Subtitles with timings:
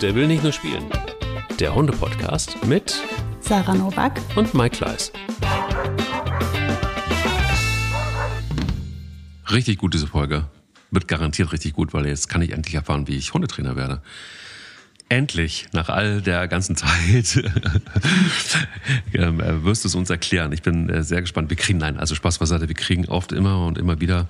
[0.00, 0.84] Der will nicht nur spielen.
[1.58, 3.02] Der Hunde-Podcast mit
[3.40, 5.12] Sarah Novak und Mike Kleiss.
[9.52, 10.46] Richtig gut, diese Folge.
[10.90, 14.00] Wird garantiert richtig gut, weil jetzt kann ich endlich erfahren, wie ich Hundetrainer werde.
[15.10, 17.36] Endlich, nach all der ganzen Zeit,
[19.12, 20.52] ähm, äh, wirst du es uns erklären.
[20.52, 21.50] Ich bin äh, sehr gespannt.
[21.50, 24.28] Wir kriegen, nein, also Spaß beiseite, wir kriegen oft immer und immer wieder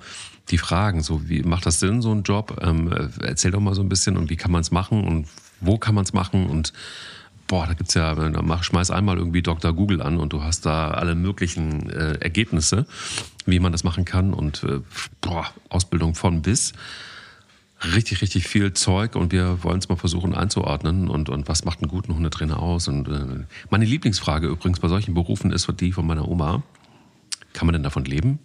[0.49, 2.59] die Fragen, so wie macht das Sinn, so ein Job?
[2.61, 5.27] Ähm, äh, erzähl doch mal so ein bisschen und wie kann man es machen und
[5.61, 6.73] wo kann man es machen und
[7.47, 9.73] boah, da gibt's ja, mach, schmeiß einmal irgendwie Dr.
[9.73, 12.85] Google an und du hast da alle möglichen äh, Ergebnisse,
[13.45, 14.79] wie man das machen kann und äh,
[15.19, 16.73] boah, Ausbildung von bis
[17.93, 21.79] richtig, richtig viel Zeug und wir wollen es mal versuchen einzuordnen und, und was macht
[21.79, 22.87] einen guten Hundetrainer aus.
[22.87, 26.63] Und äh, meine Lieblingsfrage übrigens bei solchen Berufen ist die von meiner Oma.
[27.53, 28.39] Kann man denn davon leben?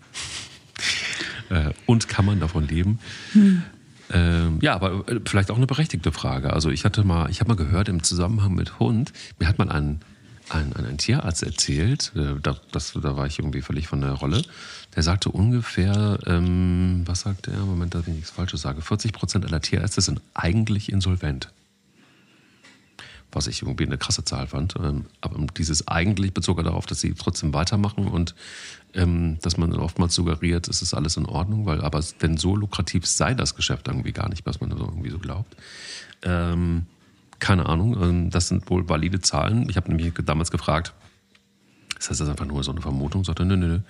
[1.51, 2.99] äh, und kann man davon leben?
[3.33, 3.63] Hm.
[4.13, 6.53] Ähm, ja, aber äh, vielleicht auch eine berechtigte Frage.
[6.53, 9.71] Also ich hatte mal, ich habe mal gehört im Zusammenhang mit Hund, mir hat mal
[9.71, 10.01] ein,
[10.49, 14.43] ein, ein Tierarzt erzählt, äh, da, das, da war ich irgendwie völlig von der Rolle,
[14.95, 17.59] der sagte ungefähr, ähm, was sagt er?
[17.59, 18.81] Moment, dass ich nichts Falsches sage.
[18.81, 21.51] 40 Prozent aller Tierärzte sind eigentlich insolvent.
[23.37, 24.77] Was ich irgendwie eine krasse Zahl fand.
[24.77, 28.35] Ähm, aber dieses eigentlich bezog er darauf, dass sie trotzdem weitermachen und
[28.95, 33.07] ähm, dass man oftmals suggeriert, es ist alles in Ordnung, weil aber denn so lukrativ
[33.07, 35.55] sei das Geschäft irgendwie gar nicht, was man irgendwie so glaubt.
[36.23, 36.87] Ähm,
[37.39, 39.69] keine Ahnung, ähm, das sind wohl valide Zahlen.
[39.69, 40.95] Ich habe nämlich damals gefragt,
[41.97, 43.25] das heißt, das einfach nur so eine Vermutung.
[43.25, 43.81] Sagt er, nö, nö, nö.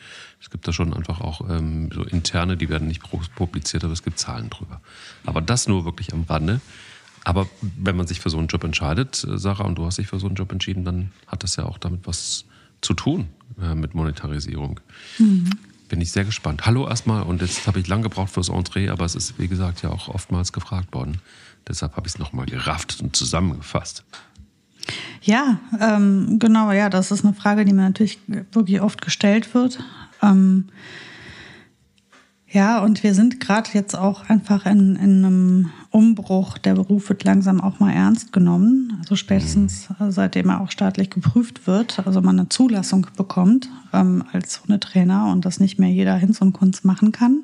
[0.41, 3.03] Es gibt da schon einfach auch ähm, so interne, die werden nicht
[3.34, 4.81] publiziert, aber es gibt Zahlen drüber.
[5.25, 6.60] Aber das nur wirklich am Rande.
[7.27, 10.06] Aber wenn man sich für so einen Job entscheidet, äh, Sarah, und du hast dich
[10.06, 12.44] für so einen Job entschieden, dann hat das ja auch damit was
[12.82, 13.27] zu tun
[13.60, 14.78] äh, mit Monetarisierung.
[15.19, 15.50] Mhm.
[15.88, 16.66] Bin ich sehr gespannt.
[16.66, 19.82] Hallo erstmal, und jetzt habe ich lange gebraucht fürs Entree, aber es ist, wie gesagt,
[19.82, 21.20] ja auch oftmals gefragt worden.
[21.66, 24.04] Deshalb habe ich es nochmal gerafft und zusammengefasst.
[25.20, 28.20] Ja, ähm, genau, ja, das ist eine Frage, die mir natürlich
[28.52, 29.81] wirklich oft gestellt wird.
[30.22, 30.69] Ähm,
[32.56, 36.56] ja, und wir sind gerade jetzt auch einfach in, in, einem Umbruch.
[36.56, 38.97] Der Beruf wird langsam auch mal ernst genommen.
[39.00, 40.11] Also spätestens mhm.
[40.11, 45.45] seitdem er auch staatlich geprüft wird, also man eine Zulassung bekommt ähm, als Hundetrainer und
[45.45, 47.43] das nicht mehr jeder Hinz und Kunst machen kann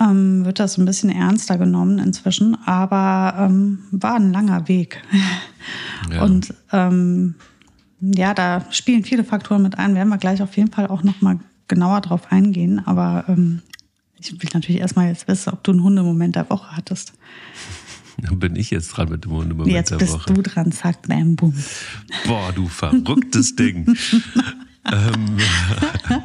[0.00, 5.02] ähm, wird das ein bisschen ernster genommen inzwischen, aber ähm, war ein langer Weg.
[6.10, 6.22] Ja.
[6.22, 7.36] Und ähm,
[8.00, 9.94] ja, da spielen viele Faktoren mit ein.
[9.94, 12.82] Werden wir gleich auf jeden Fall auch nochmal genauer drauf eingehen.
[12.84, 13.62] Aber ähm,
[14.24, 17.12] ich will natürlich erstmal jetzt wissen, ob du einen Hundemoment der Woche hattest.
[18.18, 20.04] Dann bin ich jetzt dran mit dem Hundemoment jetzt der Woche.
[20.04, 21.54] Jetzt bist du dran, zack, bam, boom.
[22.26, 23.96] Boah, du verrücktes Ding.
[24.90, 25.38] ähm,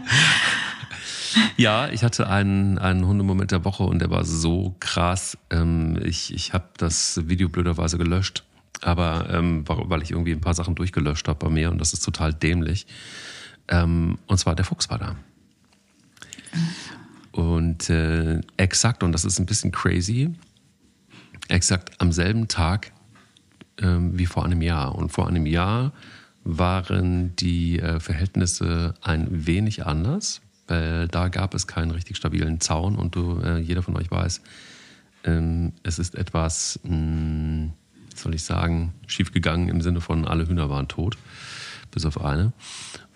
[1.58, 5.38] ja, ich hatte einen, einen Hundemoment der Woche und der war so krass.
[5.50, 8.44] Ähm, ich ich habe das Video blöderweise gelöscht,
[8.82, 12.02] aber ähm, weil ich irgendwie ein paar Sachen durchgelöscht habe bei mir und das ist
[12.02, 12.86] total dämlich.
[13.68, 15.16] Ähm, und zwar der Fuchs war da.
[17.32, 20.34] Und äh, exakt, und das ist ein bisschen crazy,
[21.48, 22.92] exakt am selben Tag
[23.82, 24.96] ähm, wie vor einem Jahr.
[24.96, 25.94] Und vor einem Jahr
[26.44, 32.96] waren die äh, Verhältnisse ein wenig anders weil da gab es keinen richtig stabilen Zaun
[32.96, 34.42] und du, äh, jeder von euch weiß,
[35.26, 37.72] ähm, es ist etwas, mh, hm,
[38.16, 41.18] soll ich sagen, schiefgegangen im Sinne von alle Hühner waren tot,
[41.92, 42.54] bis auf eine.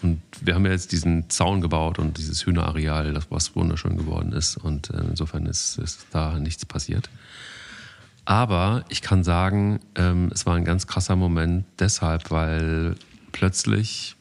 [0.02, 4.58] Und wir haben ja jetzt diesen Zaun gebaut und dieses Hühnerareal, was wunderschön geworden ist.
[4.58, 7.10] Und äh, insofern ist, ist da nichts passiert.
[8.26, 12.96] Aber ich kann sagen, ähm, es war ein ganz krasser Moment deshalb, weil
[13.32, 14.16] plötzlich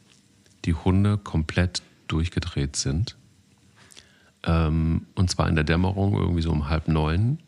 [0.64, 3.16] die Hunde komplett durchgedreht sind
[4.44, 7.38] ähm, und zwar in der Dämmerung, irgendwie so um halb neun.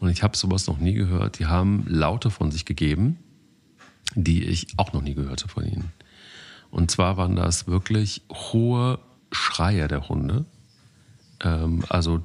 [0.00, 1.38] Und ich habe sowas noch nie gehört.
[1.38, 3.18] Die haben Laute von sich gegeben,
[4.14, 5.92] die ich auch noch nie gehört habe von ihnen.
[6.74, 8.98] Und zwar waren das wirklich hohe
[9.30, 10.44] Schreie der Hunde.
[11.40, 12.24] Ähm, also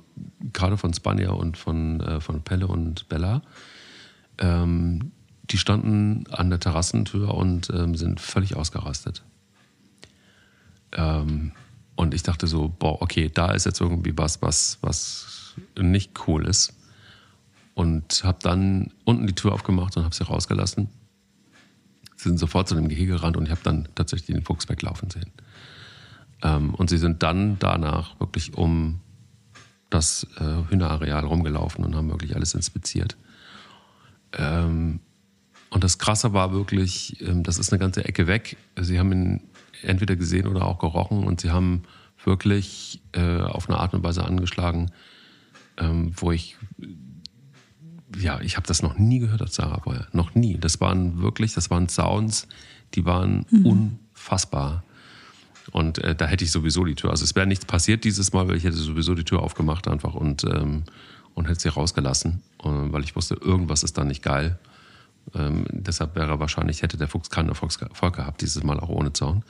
[0.53, 3.43] gerade von Spanier und von, äh, von Pelle und Bella.
[4.39, 5.11] Ähm,
[5.51, 9.21] die standen an der Terrassentür und ähm, sind völlig ausgerastet.
[10.93, 11.51] Ähm,
[11.95, 16.47] und ich dachte so, boah, okay, da ist jetzt irgendwie was, was, was nicht cool
[16.47, 16.73] ist.
[17.75, 20.89] Und habe dann unten die Tür aufgemacht und habe sie rausgelassen.
[22.19, 25.31] Sind sofort zu dem Gehege gerannt und ich habe dann tatsächlich den Fuchs weglaufen sehen.
[26.41, 28.99] Ähm, und sie sind dann danach wirklich um
[29.89, 33.15] das äh, Hühnerareal rumgelaufen und haben wirklich alles inspiziert.
[34.33, 34.99] Ähm,
[35.69, 38.57] und das Krasse war wirklich, ähm, das ist eine ganze Ecke weg.
[38.77, 39.41] Sie haben ihn
[39.81, 41.83] entweder gesehen oder auch gerochen und sie haben
[42.25, 44.91] wirklich äh, auf eine Art und Weise angeschlagen,
[45.77, 46.57] ähm, wo ich
[48.17, 50.07] ja, ich habe das noch nie gehört als Sarah vorher.
[50.11, 50.57] Noch nie.
[50.57, 52.47] Das waren wirklich, das waren Sounds,
[52.95, 53.65] die waren mhm.
[54.13, 54.83] unfassbar.
[55.71, 57.11] Und äh, da hätte ich sowieso die Tür.
[57.11, 60.15] Also es wäre nichts passiert dieses Mal, weil ich hätte sowieso die Tür aufgemacht einfach
[60.15, 60.83] und, ähm,
[61.35, 64.57] und hätte sie rausgelassen, äh, weil ich wusste, irgendwas ist da nicht geil.
[65.35, 69.43] Ähm, deshalb wäre wahrscheinlich, hätte der Fuchs keinen Erfolg gehabt, dieses Mal auch ohne Zaun.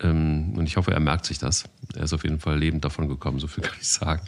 [0.00, 1.64] Ähm, und ich hoffe, er merkt sich das.
[1.94, 4.22] Er ist auf jeden Fall lebend davon gekommen, so viel kann ich sagen.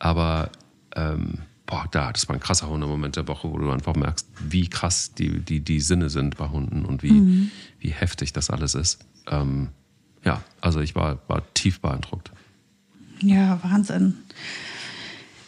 [0.00, 0.50] Aber
[0.96, 1.38] ähm,
[1.70, 5.14] boah, da, das war ein krasser Hundemoment der Woche, wo du einfach merkst, wie krass
[5.14, 7.50] die, die, die Sinne sind bei Hunden und wie, mhm.
[7.78, 8.98] wie heftig das alles ist.
[9.30, 9.68] Ähm,
[10.24, 12.32] ja, also ich war, war tief beeindruckt.
[13.22, 14.14] Ja, Wahnsinn.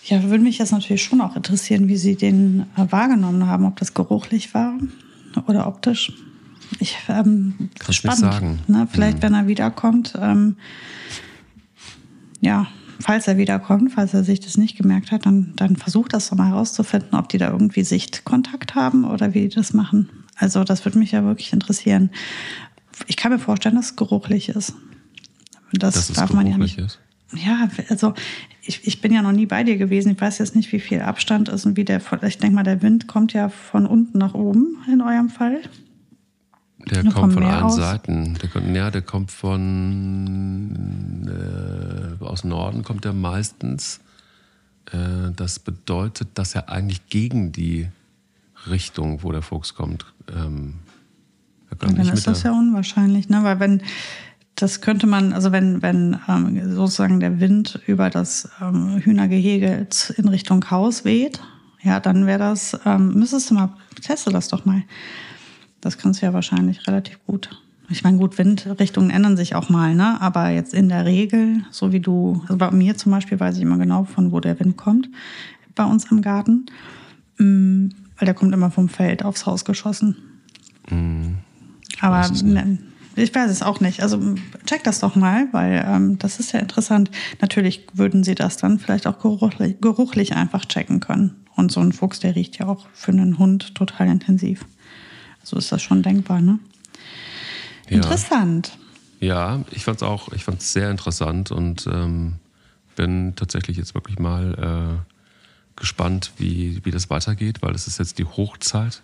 [0.04, 3.76] Ja, würde mich jetzt natürlich schon auch interessieren, wie Sie den äh, wahrgenommen haben, ob
[3.76, 4.74] das geruchlich war
[5.46, 6.12] oder optisch.
[6.78, 8.58] Ich, ähm, Kannst spannend, nicht sagen.
[8.68, 8.88] Ne?
[8.90, 9.22] Vielleicht, mhm.
[9.22, 10.56] wenn er wiederkommt, ähm,
[12.40, 12.68] ja,
[13.00, 16.36] falls er wiederkommt, falls er sich das nicht gemerkt hat, dann, dann versucht das doch
[16.36, 20.08] mal herauszufinden, ob die da irgendwie Sichtkontakt haben oder wie die das machen.
[20.36, 22.10] Also das würde mich ja wirklich interessieren.
[23.06, 24.74] Ich kann mir vorstellen, dass es geruchlich ist.
[25.72, 26.78] Das dass darf man ja nicht.
[26.78, 27.00] Ist.
[27.34, 28.14] Ja, also
[28.62, 30.12] ich, ich bin ja noch nie bei dir gewesen.
[30.12, 32.82] Ich weiß jetzt nicht, wie viel Abstand ist und wie der, ich denke mal, der
[32.82, 35.60] Wind kommt ja von unten nach oben in eurem Fall.
[36.90, 37.76] Der Noch kommt von allen aus?
[37.76, 38.34] Seiten.
[38.42, 44.00] Der kommt, ja, der kommt von äh, aus Norden kommt er meistens.
[44.90, 47.88] Äh, das bedeutet, dass er eigentlich gegen die
[48.68, 50.74] Richtung, wo der Fuchs kommt, ähm,
[51.70, 53.42] er ja, dann ist das ja unwahrscheinlich, ne?
[53.44, 53.82] Weil wenn
[54.54, 59.86] das könnte man, also wenn, wenn ähm, sozusagen der Wind über das ähm, Hühnergehege
[60.16, 61.40] in Richtung Haus weht,
[61.82, 63.70] ja, dann wäre das, ähm, müsstest du mal,
[64.02, 64.82] teste das doch mal.
[65.82, 67.50] Das kannst du ja wahrscheinlich relativ gut.
[67.90, 70.18] Ich meine, gut, Windrichtungen ändern sich auch mal, ne?
[70.22, 73.62] Aber jetzt in der Regel, so wie du, also bei mir zum Beispiel weiß ich
[73.62, 75.10] immer genau, von wo der Wind kommt,
[75.74, 76.66] bei uns im Garten.
[77.38, 80.16] Mm, weil der kommt immer vom Feld aufs Haus geschossen.
[80.88, 81.38] Mhm.
[82.00, 82.78] Aber ne,
[83.16, 84.02] ich weiß es auch nicht.
[84.02, 87.10] Also check das doch mal, weil ähm, das ist ja interessant.
[87.40, 91.36] Natürlich würden sie das dann vielleicht auch geruchlich, geruchlich einfach checken können.
[91.54, 94.64] Und so ein Fuchs, der riecht ja auch für einen Hund total intensiv.
[95.42, 96.58] So ist das schon denkbar, ne?
[97.88, 97.96] Ja.
[97.96, 98.78] Interessant.
[99.20, 102.36] Ja, ich fand es auch, ich fand es sehr interessant und ähm,
[102.96, 105.12] bin tatsächlich jetzt wirklich mal äh,
[105.76, 109.02] gespannt, wie, wie das weitergeht, weil es ist jetzt die Hochzeit.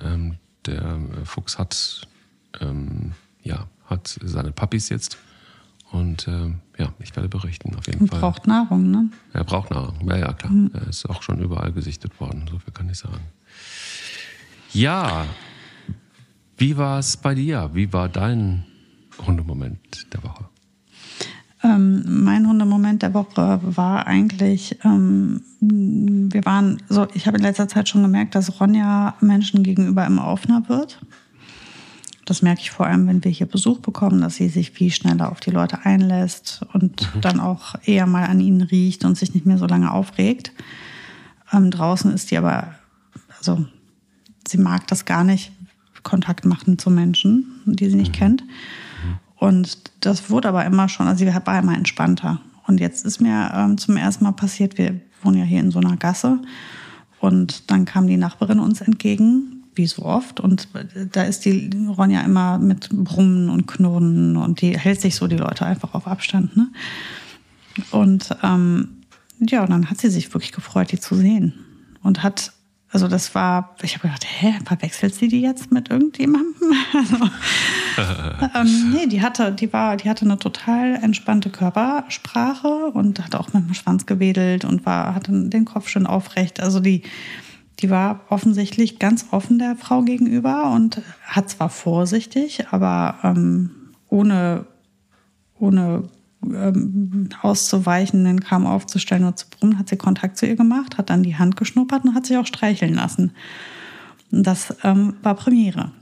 [0.00, 0.36] Ähm,
[0.66, 2.06] der äh, Fuchs hat,
[2.60, 5.18] ähm, ja, hat seine Puppies jetzt.
[5.92, 8.20] Und ähm, ja, ich werde berichten, auf jeden und Fall.
[8.20, 9.08] braucht Nahrung, ne?
[9.32, 10.52] Er braucht Nahrung, ja, ja, klar.
[10.52, 10.70] Mhm.
[10.74, 13.22] Er ist auch schon überall gesichtet worden, so viel kann ich sagen.
[14.72, 15.26] Ja,
[16.56, 17.70] wie war es bei dir?
[17.74, 18.64] Wie war dein
[19.26, 20.46] Hundemoment der Woche?
[21.62, 27.68] Ähm, mein Hundemoment der Woche war eigentlich, ähm, wir waren so, ich habe in letzter
[27.68, 31.00] Zeit schon gemerkt, dass Ronja Menschen gegenüber immer offener wird.
[32.24, 35.30] Das merke ich vor allem, wenn wir hier Besuch bekommen, dass sie sich viel schneller
[35.30, 37.20] auf die Leute einlässt und mhm.
[37.20, 40.52] dann auch eher mal an ihnen riecht und sich nicht mehr so lange aufregt.
[41.52, 42.74] Ähm, draußen ist die aber,
[43.38, 43.64] also
[44.46, 45.52] sie mag das gar nicht,
[46.06, 48.18] Kontakt machen zu Menschen, die sie nicht mhm.
[48.18, 48.44] kennt.
[49.38, 52.40] Und das wurde aber immer schon, also sie war immer entspannter.
[52.66, 55.78] Und jetzt ist mir ähm, zum ersten Mal passiert, wir wohnen ja hier in so
[55.78, 56.40] einer Gasse.
[57.20, 60.40] Und dann kam die Nachbarin uns entgegen, wie so oft.
[60.40, 60.68] Und
[61.12, 65.36] da ist die Ronja immer mit Brummen und Knurren und die hält sich so die
[65.36, 66.56] Leute einfach auf Abstand.
[66.56, 66.68] Ne?
[67.90, 68.88] Und ähm,
[69.40, 71.52] ja, und dann hat sie sich wirklich gefreut, die zu sehen.
[72.02, 72.52] Und hat
[72.90, 76.54] also das war, ich habe gedacht, hä, verwechselt sie die jetzt mit irgendjemandem?
[77.96, 78.12] Also,
[78.54, 83.54] ähm, nee, die hatte, die war, die hatte eine total entspannte Körpersprache und hat auch
[83.54, 86.60] mit dem Schwanz gewedelt und war, hatte den Kopf schön aufrecht.
[86.60, 87.04] Also die,
[87.80, 93.70] die war offensichtlich ganz offen der Frau gegenüber und hat zwar vorsichtig, aber ähm,
[94.10, 94.66] ohne,
[95.58, 96.10] ohne
[96.54, 101.10] ähm, auszuweichen, den Kram aufzustellen oder zu brummen, hat sie Kontakt zu ihr gemacht, hat
[101.10, 103.32] dann die Hand geschnuppert und hat sich auch streicheln lassen.
[104.30, 105.92] Und das ähm, war Premiere.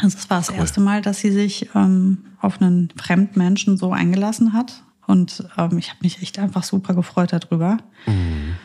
[0.00, 0.56] Also es war das cool.
[0.56, 4.82] erste Mal, dass sie sich ähm, auf einen Fremdmenschen so eingelassen hat.
[5.06, 7.78] Und ähm, ich habe mich echt einfach super gefreut darüber.
[8.06, 8.56] Mhm.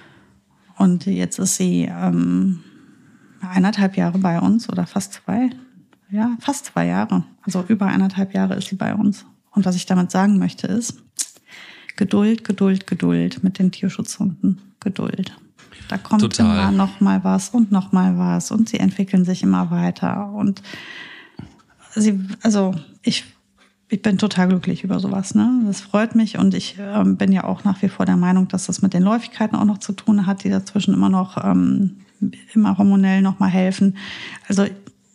[0.77, 2.59] Und jetzt ist sie ähm,
[3.41, 5.50] eineinhalb Jahre bei uns oder fast zwei.
[6.12, 7.23] Ja, fast zwei Jahre.
[7.41, 9.25] Also über eineinhalb Jahre ist sie bei uns.
[9.53, 10.95] Und was ich damit sagen möchte ist,
[11.95, 14.62] Geduld, Geduld, Geduld mit den Tierschutzhunden.
[14.79, 15.36] Geduld.
[15.88, 16.45] Da kommt Total.
[16.45, 20.62] immer noch mal was und noch mal was und sie entwickeln sich immer weiter und
[21.93, 23.25] sie, also ich,
[23.89, 25.36] ich bin total glücklich über sowas.
[25.36, 25.62] Ne?
[25.65, 28.65] Das freut mich und ich ähm, bin ja auch nach wie vor der Meinung, dass
[28.65, 31.98] das mit den Läufigkeiten auch noch zu tun hat, die dazwischen immer noch ähm,
[32.53, 33.98] immer hormonell noch mal helfen.
[34.48, 34.65] Also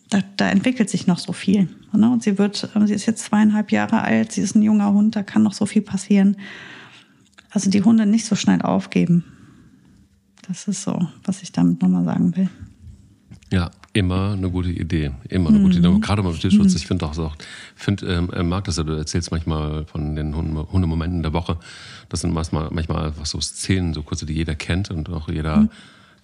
[0.09, 1.69] da, da entwickelt sich noch so viel.
[1.93, 2.11] Ne?
[2.11, 5.15] Und sie wird, ähm, sie ist jetzt zweieinhalb Jahre alt, sie ist ein junger Hund,
[5.15, 6.37] da kann noch so viel passieren.
[7.51, 9.23] Also die Hunde nicht so schnell aufgeben.
[10.47, 12.49] Das ist so, was ich damit nochmal sagen will.
[13.51, 15.11] Ja, immer eine gute Idee.
[15.27, 15.63] Immer eine mhm.
[15.63, 15.89] gute Idee.
[15.89, 16.01] Mhm.
[16.01, 16.77] Gerade beim Tierschutz, mhm.
[16.77, 17.31] ich finde auch so,
[17.75, 21.57] find, ähm, äh, mag das ja, du erzählst manchmal von den Hundemomenten der Woche.
[22.09, 25.57] Das sind manchmal, manchmal einfach so Szenen, so kurze, die jeder kennt und auch jeder,
[25.57, 25.69] mhm.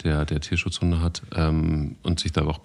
[0.04, 2.60] Der, der Tierschutzhunde hat ähm, und sich da auch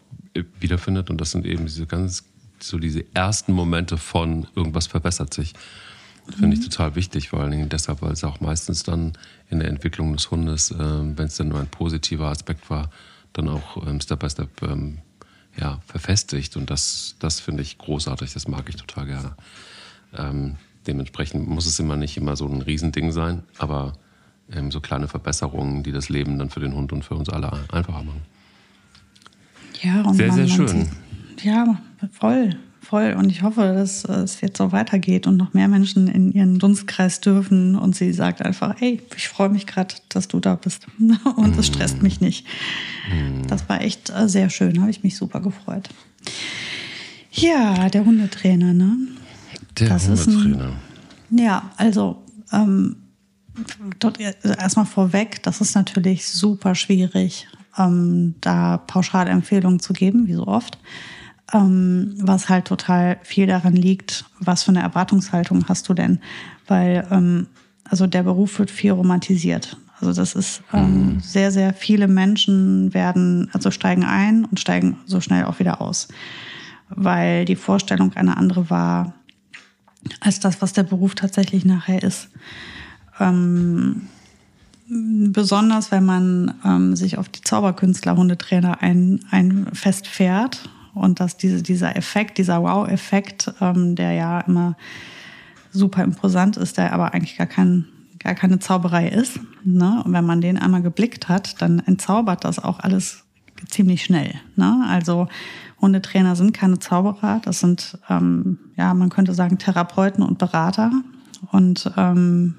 [0.60, 1.10] wiederfindet.
[1.10, 2.24] Und das sind eben diese ganz,
[2.60, 5.54] so diese ersten Momente von irgendwas verbessert sich.
[6.28, 6.70] Finde ich mhm.
[6.70, 9.14] total wichtig, vor allen Dingen deshalb, weil es auch meistens dann
[9.48, 12.90] in der Entwicklung des Hundes, äh, wenn es dann nur ein positiver Aspekt war,
[13.32, 14.98] dann auch ähm, Step by Step ähm,
[15.56, 16.56] ja, verfestigt.
[16.56, 19.36] Und das, das finde ich großartig, das mag ich total gerne.
[20.16, 20.56] Ähm,
[20.86, 23.94] dementsprechend muss es immer nicht immer so ein Riesending sein, aber
[24.54, 27.52] ähm, so kleine Verbesserungen, die das Leben dann für den Hund und für uns alle
[27.72, 28.22] einfacher machen.
[29.82, 30.68] Ja, und sehr, man, sehr schön.
[30.68, 31.80] Sieht, ja,
[32.12, 32.56] voll
[32.90, 33.14] voll.
[33.16, 37.20] Und ich hoffe, dass es jetzt so weitergeht und noch mehr Menschen in ihren Dunstkreis
[37.20, 37.76] dürfen.
[37.76, 40.86] Und sie sagt einfach, hey, ich freue mich gerade, dass du da bist.
[41.36, 42.46] Und es stresst mich nicht.
[43.48, 45.88] Das war echt äh, sehr schön, habe ich mich super gefreut.
[47.32, 48.96] Ja, der Hundetrainer, ne?
[49.78, 50.72] Der das Hundetrainer.
[51.30, 52.99] Ein, ja, also ähm, also
[54.42, 57.46] erstmal vorweg, das ist natürlich super schwierig,
[57.78, 60.78] ähm, da pauschale Empfehlungen zu geben, wie so oft
[61.52, 66.20] ähm, was halt total viel daran liegt, was für eine Erwartungshaltung hast du denn?
[66.66, 67.46] Weil ähm,
[67.84, 69.76] also der Beruf wird viel romantisiert.
[70.00, 71.20] Also das ist ähm, mhm.
[71.20, 76.08] sehr, sehr viele Menschen werden, also steigen ein und steigen so schnell auch wieder aus.
[76.88, 79.14] Weil die Vorstellung eine andere war
[80.20, 82.30] als das, was der Beruf tatsächlich nachher ist.
[83.20, 84.08] Ähm,
[84.88, 91.62] besonders wenn man ähm, sich auf die Zauberkünstler, Hundetrainer ein, ein festfährt und dass diese,
[91.62, 94.76] dieser Effekt, dieser Wow-Effekt, ähm, der ja immer
[95.70, 97.84] super imposant ist, der aber eigentlich gar, kein,
[98.18, 99.38] gar keine Zauberei ist.
[99.62, 100.02] Ne?
[100.04, 103.24] Und wenn man den einmal geblickt hat, dann entzaubert das auch alles
[103.68, 104.34] ziemlich schnell.
[104.56, 104.84] Ne?
[104.88, 105.28] Also
[105.80, 110.90] Hundetrainer sind keine Zauberer, das sind, ähm, ja, man könnte sagen, Therapeuten und Berater.
[111.52, 112.56] Und ähm,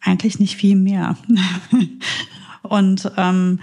[0.00, 1.16] eigentlich nicht viel mehr.
[2.62, 3.60] und ähm,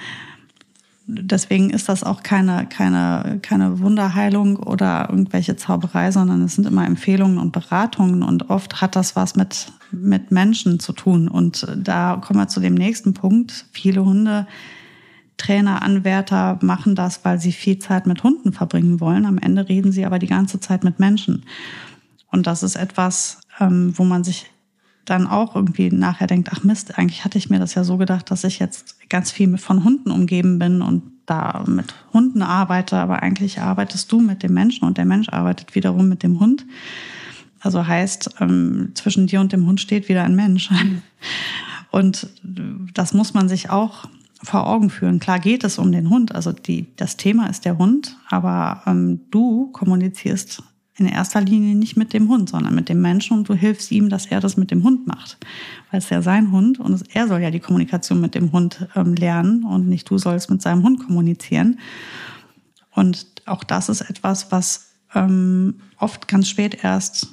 [1.07, 6.85] deswegen ist das auch keine, keine, keine Wunderheilung oder irgendwelche Zauberei, sondern es sind immer
[6.85, 11.27] Empfehlungen und Beratungen und oft hat das was mit, mit Menschen zu tun.
[11.27, 13.65] Und da kommen wir zu dem nächsten Punkt.
[13.71, 14.47] Viele Hunde,
[15.37, 19.25] Trainer, Anwärter machen das, weil sie viel Zeit mit Hunden verbringen wollen.
[19.25, 21.43] Am Ende reden sie aber die ganze Zeit mit Menschen.
[22.31, 24.49] Und das ist etwas, ähm, wo man sich
[25.05, 28.31] dann auch irgendwie nachher denkt, ach Mist, eigentlich hatte ich mir das ja so gedacht,
[28.31, 33.23] dass ich jetzt ganz viel von Hunden umgeben bin und da mit Hunden arbeite, aber
[33.23, 36.65] eigentlich arbeitest du mit dem Menschen und der Mensch arbeitet wiederum mit dem Hund.
[37.59, 40.69] Also heißt, ähm, zwischen dir und dem Hund steht wieder ein Mensch.
[41.91, 42.27] Und
[42.93, 44.09] das muss man sich auch
[44.43, 45.19] vor Augen führen.
[45.19, 49.21] Klar geht es um den Hund, also die, das Thema ist der Hund, aber ähm,
[49.31, 50.61] du kommunizierst
[50.97, 54.09] in erster Linie nicht mit dem Hund, sondern mit dem Menschen und du hilfst ihm,
[54.09, 55.37] dass er das mit dem Hund macht.
[55.91, 59.13] Weil es ja sein Hund und er soll ja die Kommunikation mit dem Hund ähm,
[59.13, 61.79] lernen und nicht du sollst mit seinem Hund kommunizieren.
[62.91, 67.27] Und auch das ist etwas, was ähm, oft ganz spät erst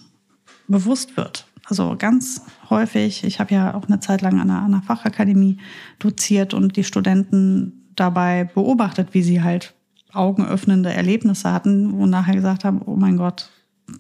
[0.67, 1.47] bewusst wird.
[1.67, 5.59] Also ganz häufig, ich habe ja auch eine Zeit lang an einer, an einer Fachakademie
[6.01, 9.75] doziert und die Studenten dabei beobachtet, wie sie halt
[10.13, 13.51] augenöffnende Erlebnisse hatten, wo nachher gesagt haben, oh mein Gott,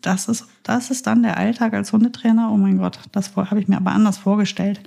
[0.00, 2.50] das ist, das ist dann der Alltag als Hundetrainer.
[2.52, 4.80] Oh mein Gott, das habe ich mir aber anders vorgestellt.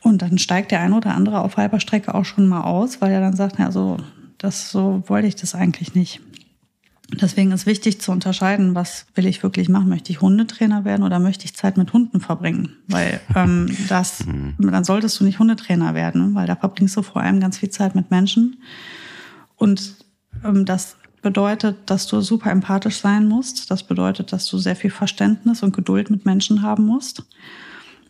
[0.00, 3.12] Und dann steigt der ein oder andere auf halber Strecke auch schon mal aus, weil
[3.12, 3.98] er dann sagt, ja, so,
[4.38, 6.20] das, so wollte ich das eigentlich nicht.
[7.20, 9.88] Deswegen ist wichtig zu unterscheiden, was will ich wirklich machen?
[9.88, 12.76] Möchte ich Hundetrainer werden oder möchte ich Zeit mit Hunden verbringen?
[12.88, 14.54] Weil ähm, das, mhm.
[14.58, 17.94] dann solltest du nicht Hundetrainer werden, weil da verbringst du vor allem ganz viel Zeit
[17.94, 18.62] mit Menschen.
[19.56, 19.96] Und
[20.44, 23.70] ähm, das bedeutet, dass du super empathisch sein musst.
[23.70, 27.24] Das bedeutet, dass du sehr viel Verständnis und Geduld mit Menschen haben musst.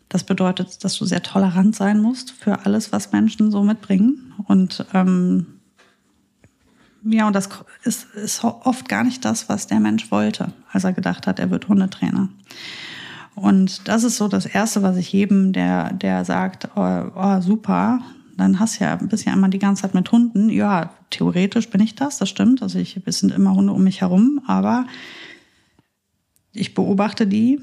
[0.09, 4.33] Das bedeutet, dass du sehr tolerant sein musst für alles, was Menschen so mitbringen.
[4.47, 5.45] Und ähm,
[7.05, 7.49] ja, und das
[7.83, 11.51] ist, ist oft gar nicht das, was der Mensch wollte, als er gedacht hat, er
[11.51, 12.29] wird Hundetrainer.
[13.35, 17.99] Und das ist so das Erste, was ich jedem, der, der sagt, oh, oh super,
[18.37, 20.49] dann hast du ja ein bisschen einmal die ganze Zeit mit Hunden.
[20.49, 22.61] Ja, theoretisch bin ich das, das stimmt.
[22.61, 24.85] Also ich, es sind immer Hunde um mich herum, aber
[26.53, 27.59] ich beobachte die,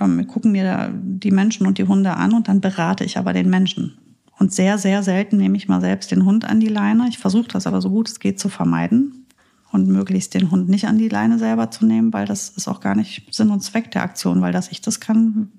[0.00, 3.50] ähm, gucken mir die Menschen und die Hunde an und dann berate ich aber den
[3.50, 3.98] Menschen.
[4.38, 7.06] Und sehr, sehr selten nehme ich mal selbst den Hund an die Leine.
[7.08, 9.26] Ich versuche das aber so gut es geht zu vermeiden
[9.70, 12.80] und möglichst den Hund nicht an die Leine selber zu nehmen, weil das ist auch
[12.80, 15.52] gar nicht Sinn und Zweck der Aktion, weil dass ich das kann,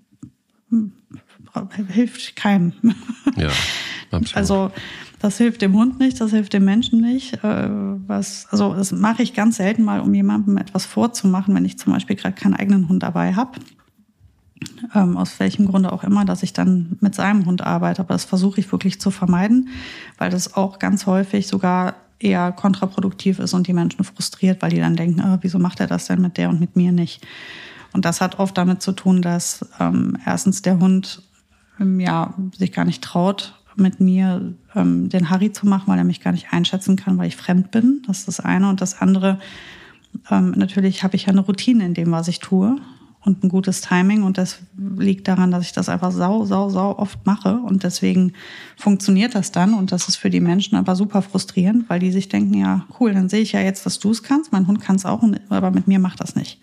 [0.69, 0.91] hm,
[1.87, 2.73] hilft keinem.
[3.37, 3.49] Ja,
[4.13, 4.37] absolut.
[4.37, 4.71] Also
[5.19, 7.43] das hilft dem Hund nicht, das hilft dem Menschen nicht.
[7.43, 7.69] Äh,
[8.07, 11.93] was, also das mache ich ganz selten mal, um jemandem etwas vorzumachen, wenn ich zum
[11.93, 13.59] Beispiel gerade keinen eigenen Hund dabei habe
[14.93, 18.01] ähm, aus welchem Grunde auch immer, dass ich dann mit seinem Hund arbeite.
[18.01, 19.69] Aber das versuche ich wirklich zu vermeiden,
[20.17, 24.79] weil das auch ganz häufig sogar eher kontraproduktiv ist und die Menschen frustriert, weil die
[24.79, 27.25] dann denken, oh, wieso macht er das denn mit der und mit mir nicht?
[27.91, 31.21] Und das hat oft damit zu tun, dass ähm, erstens der Hund
[31.79, 36.03] ähm, ja, sich gar nicht traut, mit mir ähm, den Harry zu machen, weil er
[36.03, 38.01] mich gar nicht einschätzen kann, weil ich fremd bin.
[38.07, 38.69] Das ist das eine.
[38.69, 39.39] Und das andere,
[40.29, 42.77] ähm, natürlich habe ich ja eine Routine in dem, was ich tue
[43.25, 44.23] und ein gutes Timing.
[44.23, 47.57] Und das liegt daran, dass ich das einfach sau, sau, sau oft mache.
[47.57, 48.33] Und deswegen
[48.77, 49.73] funktioniert das dann.
[49.73, 53.13] Und das ist für die Menschen aber super frustrierend, weil die sich denken, ja, cool,
[53.13, 54.51] dann sehe ich ja jetzt, dass du es kannst.
[54.51, 56.59] Mein Hund kann es auch, aber mit mir macht das nicht.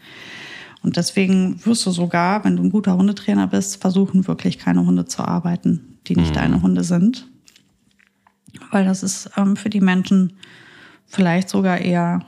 [0.83, 5.05] Und deswegen wirst du sogar, wenn du ein guter Hundetrainer bist, versuchen, wirklich keine Hunde
[5.05, 6.39] zu arbeiten, die nicht mhm.
[6.39, 7.29] deine Hunde sind.
[8.71, 10.35] Weil das ist ähm, für die Menschen
[11.07, 12.21] vielleicht sogar eher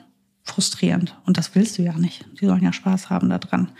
[0.44, 1.16] frustrierend.
[1.26, 2.24] Und das willst du ja nicht.
[2.40, 3.70] Die sollen ja Spaß haben daran.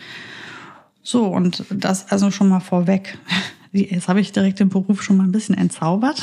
[1.02, 3.18] So, und das also schon mal vorweg.
[3.72, 6.22] Jetzt habe ich direkt den Beruf schon mal ein bisschen entzaubert.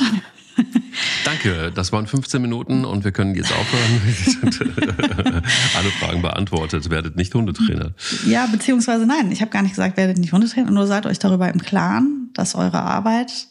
[1.24, 5.42] Danke, das waren 15 Minuten und wir können jetzt aufhören.
[5.76, 6.90] Alle Fragen beantwortet.
[6.90, 7.92] Werdet nicht Hundetrainer.
[8.26, 11.48] Ja, beziehungsweise nein, ich habe gar nicht gesagt, werdet nicht Hundetrainer, nur seid euch darüber
[11.48, 13.48] im Klaren, dass eure Arbeit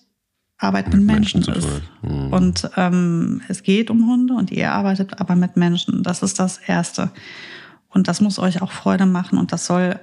[0.60, 1.82] Arbeit mit, mit Menschen, Menschen ist.
[2.02, 2.34] Mhm.
[2.34, 6.04] Und ähm, es geht um Hunde und ihr arbeitet aber mit Menschen.
[6.04, 7.12] Das ist das Erste.
[7.88, 10.00] Und das muss euch auch Freude machen und das soll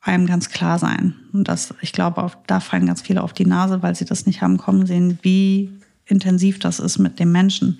[0.00, 1.14] einem ganz klar sein.
[1.32, 4.42] Und das, ich glaube, da fallen ganz viele auf die Nase, weil sie das nicht
[4.42, 5.70] haben kommen sehen, wie
[6.06, 7.78] intensiv das ist mit dem Menschen.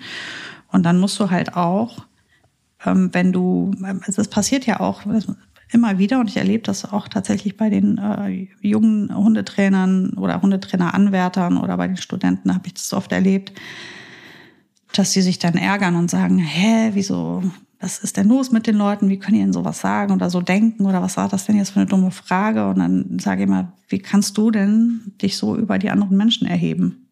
[0.71, 2.05] Und dann musst du halt auch,
[2.85, 3.71] ähm, wenn du,
[4.07, 5.01] es passiert ja auch
[5.73, 11.57] immer wieder und ich erlebe das auch tatsächlich bei den äh, jungen Hundetrainern oder Hundetraineranwärtern
[11.57, 13.53] oder bei den Studenten habe ich das oft erlebt,
[14.93, 17.43] dass sie sich dann ärgern und sagen, hä, wieso
[17.83, 19.09] was ist denn los mit den Leuten?
[19.09, 20.85] Wie können die denn sowas sagen oder so denken?
[20.85, 22.69] Oder was war das denn jetzt für eine dumme Frage?
[22.69, 26.47] Und dann sage ich mal, wie kannst du denn dich so über die anderen Menschen
[26.47, 27.09] erheben?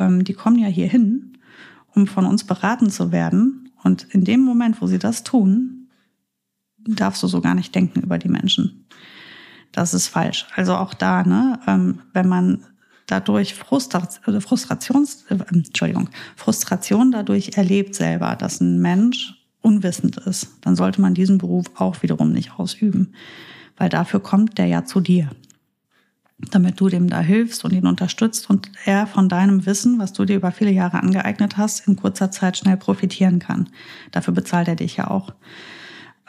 [0.00, 1.38] Ähm, die kommen ja hier hin,
[1.94, 3.70] um von uns beraten zu werden.
[3.84, 5.75] Und in dem Moment, wo sie das tun,
[6.86, 8.86] darfst du so gar nicht denken über die Menschen.
[9.72, 10.46] Das ist falsch.
[10.54, 12.64] Also auch da, ne, ähm, wenn man
[13.06, 20.48] dadurch Frustration, also Frustrations, äh, Entschuldigung, Frustration dadurch erlebt selber, dass ein Mensch unwissend ist,
[20.62, 23.12] dann sollte man diesen Beruf auch wiederum nicht ausüben,
[23.76, 25.30] weil dafür kommt der ja zu dir,
[26.50, 30.24] damit du dem da hilfst und ihn unterstützt und er von deinem Wissen, was du
[30.24, 33.68] dir über viele Jahre angeeignet hast, in kurzer Zeit schnell profitieren kann.
[34.12, 35.32] Dafür bezahlt er dich ja auch.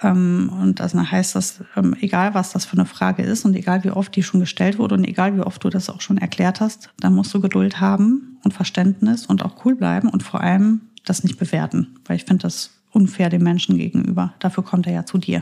[0.03, 3.83] Ähm, und das heißt, dass ähm, egal was das für eine Frage ist und egal
[3.83, 6.62] wie oft die schon gestellt wurde und egal wie oft du das auch schon erklärt
[6.62, 10.81] hast, dann musst du Geduld haben und Verständnis und auch cool bleiben und vor allem
[11.05, 14.33] das nicht bewerten, weil ich finde das unfair dem Menschen gegenüber.
[14.39, 15.41] Dafür kommt er ja zu dir.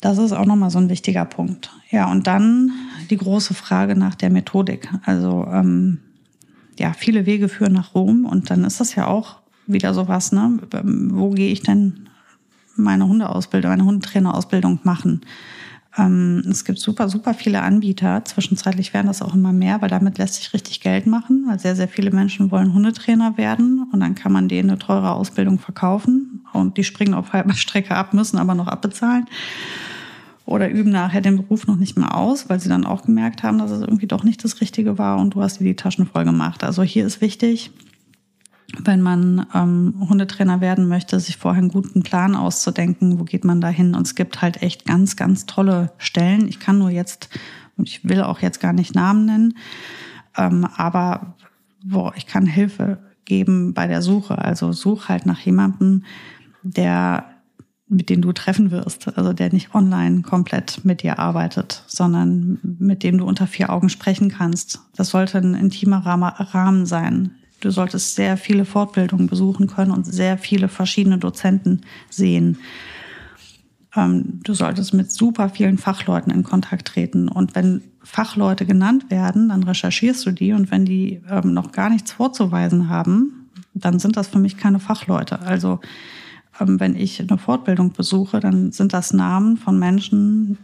[0.00, 1.72] Das ist auch nochmal so ein wichtiger Punkt.
[1.90, 2.70] Ja, und dann
[3.10, 4.88] die große Frage nach der Methodik.
[5.04, 5.98] Also ähm,
[6.78, 10.58] ja, viele Wege führen nach Rom und dann ist das ja auch wieder sowas, ne?
[10.82, 12.08] Wo gehe ich denn
[12.76, 15.20] meine Hundeausbildung, meine Hundetrainerausbildung machen?
[15.96, 18.24] Ähm, es gibt super, super viele Anbieter.
[18.24, 21.44] Zwischenzeitlich werden das auch immer mehr, weil damit lässt sich richtig Geld machen.
[21.48, 25.12] Weil sehr, sehr viele Menschen wollen Hundetrainer werden und dann kann man denen eine teure
[25.12, 29.26] Ausbildung verkaufen und die springen auf halber Strecke ab, müssen aber noch abbezahlen
[30.48, 33.58] oder üben nachher den Beruf noch nicht mehr aus, weil sie dann auch gemerkt haben,
[33.58, 36.24] dass es irgendwie doch nicht das Richtige war und du hast dir die Taschen voll
[36.24, 36.64] gemacht.
[36.64, 37.70] Also hier ist wichtig,
[38.84, 43.60] wenn man ähm, Hundetrainer werden möchte, sich vorher einen guten Plan auszudenken, wo geht man
[43.60, 43.94] da hin.
[43.94, 46.48] Und es gibt halt echt ganz, ganz tolle Stellen.
[46.48, 47.28] Ich kann nur jetzt,
[47.76, 49.54] und ich will auch jetzt gar nicht Namen nennen,
[50.36, 51.34] ähm, aber
[51.84, 54.38] wo ich kann Hilfe geben bei der Suche.
[54.38, 56.04] Also such halt nach jemandem,
[56.62, 57.24] der
[57.88, 63.02] mit dem du treffen wirst, also der nicht online komplett mit dir arbeitet, sondern mit
[63.02, 64.80] dem du unter vier Augen sprechen kannst.
[64.94, 67.30] Das sollte ein intimer Rahmen sein.
[67.60, 72.58] Du solltest sehr viele Fortbildungen besuchen können und sehr viele verschiedene Dozenten sehen.
[73.96, 77.28] Ähm, du solltest mit super vielen Fachleuten in Kontakt treten.
[77.28, 80.52] Und wenn Fachleute genannt werden, dann recherchierst du die.
[80.52, 84.78] Und wenn die ähm, noch gar nichts vorzuweisen haben, dann sind das für mich keine
[84.78, 85.40] Fachleute.
[85.40, 85.80] Also
[86.60, 90.58] ähm, wenn ich eine Fortbildung besuche, dann sind das Namen von Menschen,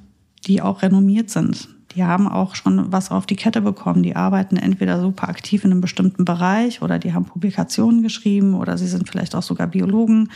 [0.47, 1.74] die auch renommiert sind.
[1.95, 4.03] Die haben auch schon was auf die Kette bekommen.
[4.03, 8.77] Die arbeiten entweder super aktiv in einem bestimmten Bereich oder die haben Publikationen geschrieben oder
[8.79, 10.31] sie sind vielleicht auch sogar Biologen.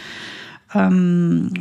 [0.74, 1.52] Ähm,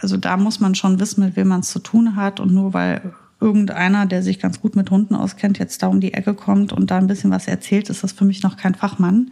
[0.00, 2.40] also da muss man schon wissen, mit wem man es zu tun hat.
[2.40, 6.14] Und nur weil irgendeiner, der sich ganz gut mit Hunden auskennt, jetzt da um die
[6.14, 9.30] Ecke kommt und da ein bisschen was erzählt, ist das für mich noch kein Fachmann.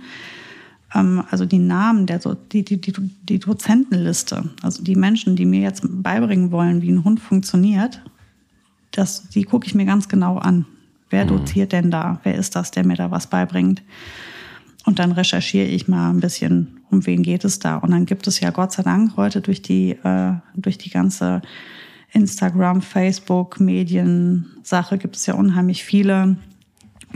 [0.94, 2.20] Ähm, also die Namen, der,
[2.52, 7.04] die, die, die, die Dozentenliste, also die Menschen, die mir jetzt beibringen wollen, wie ein
[7.04, 8.02] Hund funktioniert,
[8.92, 10.66] das, die gucke ich mir ganz genau an.
[11.10, 11.28] Wer mhm.
[11.28, 12.20] doziert denn da?
[12.22, 13.82] Wer ist das, der mir da was beibringt?
[14.84, 17.76] Und dann recherchiere ich mal ein bisschen, um wen geht es da.
[17.76, 21.42] Und dann gibt es ja Gott sei Dank heute durch die, äh, durch die ganze
[22.12, 26.36] Instagram, Facebook, Medien-Sache gibt es ja unheimlich viele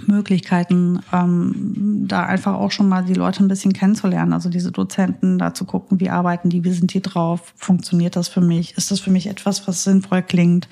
[0.07, 4.33] Möglichkeiten, ähm, da einfach auch schon mal die Leute ein bisschen kennenzulernen.
[4.33, 8.29] Also diese Dozenten, da zu gucken, wie arbeiten die, wie sind die drauf, funktioniert das
[8.29, 10.69] für mich, ist das für mich etwas, was sinnvoll klingt.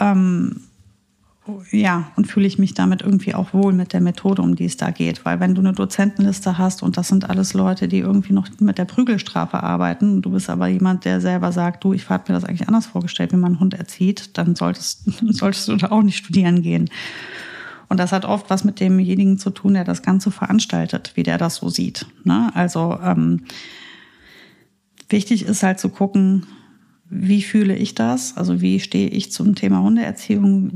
[0.00, 0.60] Ähm,
[1.70, 4.76] ja, und fühle ich mich damit irgendwie auch wohl mit der Methode, um die es
[4.76, 5.24] da geht.
[5.24, 8.78] Weil wenn du eine Dozentenliste hast und das sind alles Leute, die irgendwie noch mit
[8.78, 12.44] der Prügelstrafe arbeiten, du bist aber jemand, der selber sagt, du, ich habe mir das
[12.44, 16.16] eigentlich anders vorgestellt, wie man einen Hund erzieht, dann solltest, solltest du da auch nicht
[16.16, 16.90] studieren gehen.
[17.88, 21.38] Und das hat oft was mit demjenigen zu tun, der das Ganze veranstaltet, wie der
[21.38, 22.06] das so sieht.
[22.24, 22.50] Ne?
[22.54, 23.42] Also ähm,
[25.08, 26.46] wichtig ist halt zu gucken,
[27.08, 28.36] wie fühle ich das?
[28.36, 30.72] Also wie stehe ich zum Thema Hundeerziehung?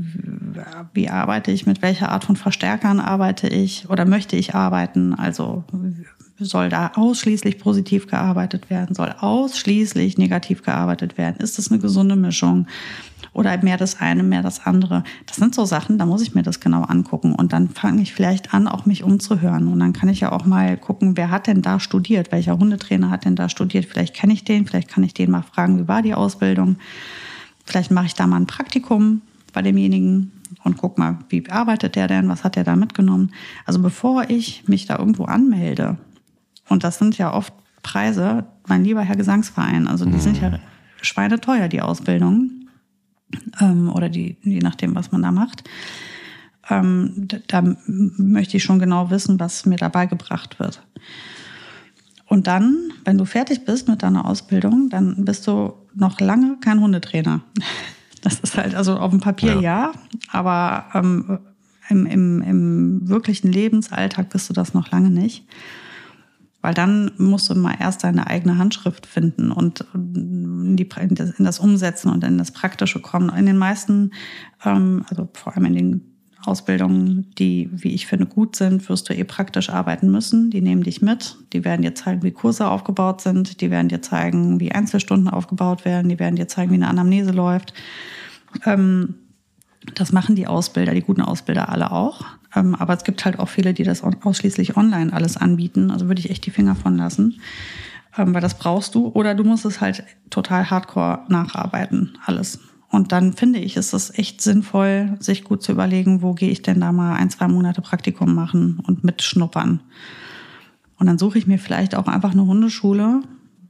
[0.93, 1.65] Wie arbeite ich?
[1.65, 5.13] Mit welcher Art von Verstärkern arbeite ich oder möchte ich arbeiten?
[5.13, 5.63] Also
[6.39, 8.95] soll da ausschließlich positiv gearbeitet werden?
[8.95, 11.37] Soll ausschließlich negativ gearbeitet werden?
[11.39, 12.67] Ist das eine gesunde Mischung?
[13.33, 15.03] Oder mehr das eine, mehr das andere.
[15.25, 18.13] Das sind so Sachen, da muss ich mir das genau angucken und dann fange ich
[18.13, 21.47] vielleicht an, auch mich umzuhören und dann kann ich ja auch mal gucken, wer hat
[21.47, 23.85] denn da studiert, welcher Hundetrainer hat denn da studiert.
[23.85, 26.75] Vielleicht kenne ich den, vielleicht kann ich den mal fragen, wie war die Ausbildung.
[27.65, 29.21] Vielleicht mache ich da mal ein Praktikum
[29.53, 30.31] bei demjenigen
[30.63, 33.31] und guck mal, wie arbeitet der denn, was hat der da mitgenommen.
[33.65, 35.97] Also bevor ich mich da irgendwo anmelde,
[36.67, 40.19] und das sind ja oft Preise, mein lieber Herr Gesangsverein, also die mhm.
[40.19, 40.59] sind ja
[41.01, 42.60] schweineteuer, die Ausbildungen
[43.59, 45.63] ähm, oder die, je nachdem, was man da macht.
[46.69, 50.81] Ähm, da möchte ich schon genau wissen, was mir dabei gebracht wird.
[52.27, 56.81] Und dann, wenn du fertig bist mit deiner Ausbildung, dann bist du noch lange kein
[56.81, 57.41] Hundetrainer.
[58.23, 59.91] Das ist halt also auf dem Papier ja, ja
[60.29, 61.39] aber ähm,
[61.89, 65.43] im, im, im wirklichen Lebensalltag bist du das noch lange nicht.
[66.61, 71.59] Weil dann musst du mal erst deine eigene Handschrift finden und in, die, in das
[71.59, 73.35] Umsetzen und in das Praktische kommen.
[73.35, 74.11] In den meisten,
[74.63, 76.11] ähm, also vor allem in den
[76.45, 80.49] Ausbildungen, die, wie ich finde, gut sind, wirst du eh praktisch arbeiten müssen.
[80.49, 81.37] Die nehmen dich mit.
[81.53, 83.61] Die werden dir zeigen, wie Kurse aufgebaut sind.
[83.61, 86.09] Die werden dir zeigen, wie Einzelstunden aufgebaut werden.
[86.09, 87.73] Die werden dir zeigen, wie eine Anamnese läuft.
[88.65, 89.15] Ähm,
[89.95, 92.25] das machen die Ausbilder, die guten Ausbilder alle auch.
[92.55, 95.91] Ähm, aber es gibt halt auch viele, die das ausschließlich online alles anbieten.
[95.91, 97.39] Also würde ich echt die Finger von lassen,
[98.17, 99.07] ähm, weil das brauchst du.
[99.07, 102.59] Oder du musst es halt total hardcore nacharbeiten, alles.
[102.89, 106.61] Und dann finde ich, ist es echt sinnvoll, sich gut zu überlegen, wo gehe ich
[106.61, 109.79] denn da mal ein, zwei Monate Praktikum machen und mitschnuppern.
[110.97, 113.21] Und dann suche ich mir vielleicht auch einfach eine Hundeschule,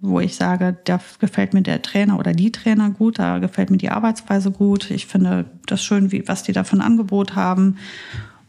[0.01, 3.77] wo ich sage, da gefällt mir der Trainer oder die Trainer gut, da gefällt mir
[3.77, 4.89] die Arbeitsweise gut.
[4.89, 7.77] Ich finde das schön, wie, was die da für ein Angebot haben.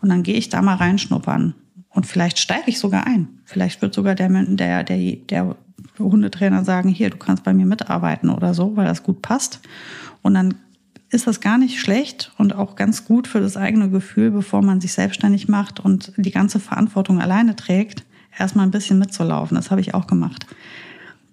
[0.02, 1.54] Und dann gehe ich da mal reinschnuppern.
[1.88, 3.28] Und vielleicht steige ich sogar ein.
[3.44, 5.56] Vielleicht wird sogar der, der, der, der
[5.98, 9.60] Hundetrainer sagen, hier, du kannst bei mir mitarbeiten oder so, weil das gut passt.
[10.22, 10.54] Und dann
[11.10, 14.80] ist das gar nicht schlecht und auch ganz gut für das eigene Gefühl, bevor man
[14.80, 18.04] sich selbstständig macht und die ganze Verantwortung alleine trägt,
[18.36, 19.54] erstmal ein bisschen mitzulaufen.
[19.54, 20.46] Das habe ich auch gemacht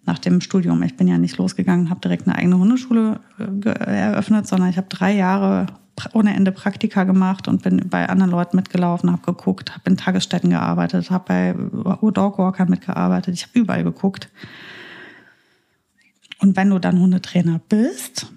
[0.05, 0.81] nach dem Studium.
[0.83, 4.87] Ich bin ja nicht losgegangen, habe direkt eine eigene Hundeschule äh, eröffnet, sondern ich habe
[4.89, 5.67] drei Jahre
[6.13, 10.49] ohne Ende Praktika gemacht und bin bei anderen Leuten mitgelaufen, habe geguckt, habe in Tagesstätten
[10.49, 11.55] gearbeitet, habe bei
[12.11, 14.29] Dogwalkern mitgearbeitet, ich habe überall geguckt.
[16.39, 18.31] Und wenn du dann Hundetrainer bist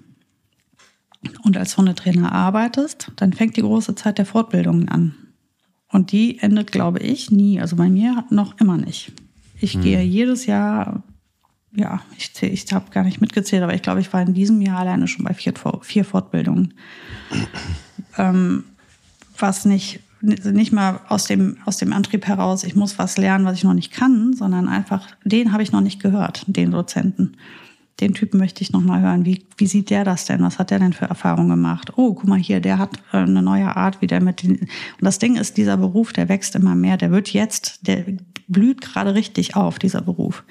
[1.43, 5.15] und als Hundetrainer arbeitest, dann fängt die große Zeit der Fortbildungen an.
[5.87, 7.61] Und die endet, glaube ich, nie.
[7.61, 9.13] Also bei mir noch immer nicht.
[9.61, 9.81] Ich hm.
[9.81, 11.03] gehe jedes Jahr,
[11.75, 14.79] ja, ich, ich habe gar nicht mitgezählt, aber ich glaube, ich war in diesem Jahr
[14.79, 16.73] alleine schon bei vier, vier Fortbildungen
[18.17, 18.63] ähm,
[19.37, 23.57] was nicht, nicht mal aus dem, aus dem Antrieb heraus, ich muss was lernen, was
[23.57, 27.37] ich noch nicht kann, sondern einfach, den habe ich noch nicht gehört, den Dozenten.
[27.99, 29.23] Den Typen möchte ich noch mal hören.
[29.23, 30.41] Wie, wie sieht der das denn?
[30.41, 31.93] Was hat der denn für Erfahrungen gemacht?
[31.95, 34.61] Oh, guck mal hier, der hat äh, eine neue Art, wie der mit den.
[34.61, 34.69] Und
[35.01, 36.97] das Ding ist, dieser Beruf, der wächst immer mehr.
[36.97, 38.03] Der wird jetzt, der
[38.47, 40.43] blüht gerade richtig auf, dieser Beruf.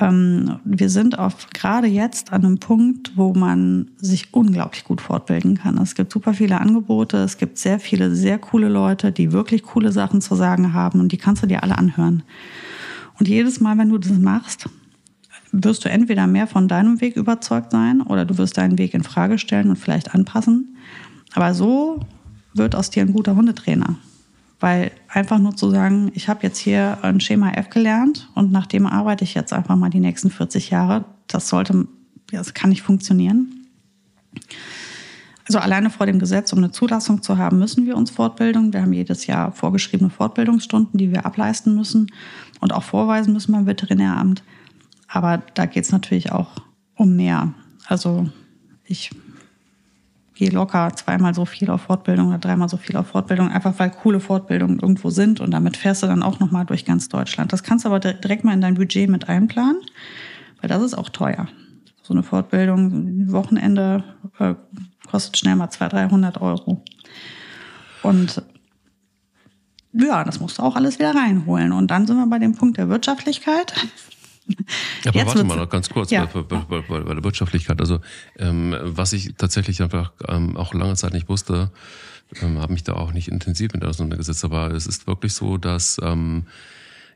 [0.00, 5.58] Ähm, wir sind auf gerade jetzt an einem Punkt, wo man sich unglaublich gut fortbilden
[5.58, 5.78] kann.
[5.78, 9.92] Es gibt super viele Angebote, es gibt sehr viele sehr coole Leute, die wirklich coole
[9.92, 12.22] Sachen zu sagen haben und die kannst du dir alle anhören.
[13.18, 14.68] Und jedes Mal, wenn du das machst,
[15.52, 19.02] wirst du entweder mehr von deinem Weg überzeugt sein oder du wirst deinen Weg in
[19.02, 20.76] Frage stellen und vielleicht anpassen.
[21.34, 22.00] Aber so
[22.54, 23.96] wird aus dir ein guter Hundetrainer.
[24.60, 28.66] Weil einfach nur zu sagen, ich habe jetzt hier ein Schema F gelernt und nach
[28.66, 31.88] dem arbeite ich jetzt einfach mal die nächsten 40 Jahre, das sollte,
[32.30, 33.66] das kann nicht funktionieren.
[35.46, 38.72] Also alleine vor dem Gesetz, um eine Zulassung zu haben, müssen wir uns Fortbildung.
[38.72, 42.06] Wir haben jedes Jahr vorgeschriebene Fortbildungsstunden, die wir ableisten müssen
[42.60, 44.44] und auch vorweisen müssen beim Veterinäramt.
[45.08, 46.50] Aber da geht es natürlich auch
[46.94, 47.52] um mehr.
[47.86, 48.28] Also
[48.84, 49.10] ich
[50.40, 53.90] gehe locker zweimal so viel auf Fortbildung oder dreimal so viel auf Fortbildung, einfach weil
[53.90, 57.52] coole Fortbildungen irgendwo sind und damit fährst du dann auch nochmal durch ganz Deutschland.
[57.52, 59.82] Das kannst du aber direkt mal in dein Budget mit einplanen,
[60.62, 61.46] weil das ist auch teuer.
[62.02, 64.02] So eine Fortbildung, Wochenende
[64.38, 64.54] äh,
[65.10, 66.82] kostet schnell mal 200, 300 Euro.
[68.02, 68.42] Und
[69.92, 71.72] ja, das musst du auch alles wieder reinholen.
[71.72, 73.74] Und dann sind wir bei dem Punkt der Wirtschaftlichkeit.
[75.06, 76.26] Aber Jetzt warte mal noch ganz kurz ja.
[76.26, 77.80] bei, bei, bei, bei, der Wirtschaftlichkeit.
[77.80, 78.00] Also
[78.38, 81.70] ähm, was ich tatsächlich einfach ähm, auch lange Zeit nicht wusste,
[82.42, 84.44] ähm, habe mich da auch nicht intensiv mit auseinandergesetzt.
[84.44, 86.46] Aber es ist wirklich so, dass ähm,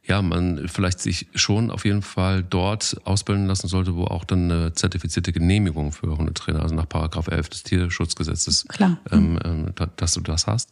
[0.06, 4.50] ja man vielleicht sich schon auf jeden Fall dort ausbilden lassen sollte, wo auch dann
[4.50, 8.98] eine zertifizierte Genehmigung für Hundetrainer, also nach Paragraph 11 des Tierschutzgesetzes, Klar.
[9.10, 10.70] Ähm, ähm, dass du das hast.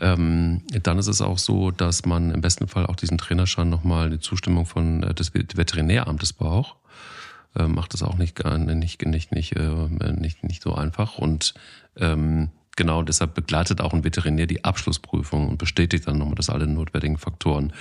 [0.00, 4.06] Ähm, dann ist es auch so, dass man im besten Fall auch diesen Trainerschein nochmal
[4.06, 6.76] eine Zustimmung von äh, des Veterinäramtes braucht.
[7.56, 11.18] Äh, macht es auch nicht, nicht, nicht, nicht, äh, nicht, nicht so einfach.
[11.18, 11.54] Und
[11.96, 16.66] ähm, genau deshalb begleitet auch ein Veterinär die Abschlussprüfung und bestätigt dann nochmal, dass alle
[16.66, 17.72] notwendigen Faktoren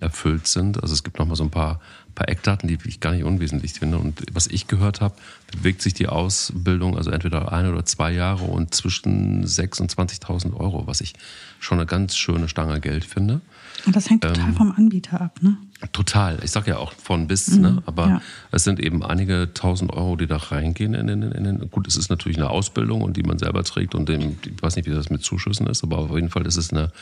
[0.00, 0.82] erfüllt sind.
[0.82, 1.80] Also es gibt nochmal so ein paar,
[2.14, 3.98] paar Eckdaten, die ich gar nicht unwesentlich finde.
[3.98, 5.14] Und was ich gehört habe,
[5.50, 10.54] bewegt sich die Ausbildung also entweder ein oder zwei Jahre und zwischen 6.000 und 20.000
[10.54, 11.14] Euro, was ich
[11.60, 13.40] schon eine ganz schöne Stange Geld finde.
[13.86, 15.56] Und das hängt total ähm, vom Anbieter ab, ne?
[15.92, 16.38] Total.
[16.44, 17.82] Ich sage ja auch von bis, mhm, ne?
[17.86, 18.22] aber ja.
[18.52, 20.94] es sind eben einige tausend Euro, die da reingehen.
[20.94, 23.96] In den, in den, gut, es ist natürlich eine Ausbildung und die man selber trägt
[23.96, 26.56] und dem, ich weiß nicht, wie das mit Zuschüssen ist, aber auf jeden Fall ist
[26.56, 26.92] es eine,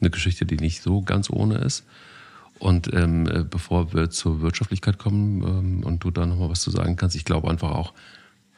[0.00, 1.84] eine Geschichte, die nicht so ganz ohne ist.
[2.60, 6.70] Und ähm, äh, bevor wir zur Wirtschaftlichkeit kommen ähm, und du da nochmal was zu
[6.70, 7.94] sagen kannst, ich glaube einfach auch,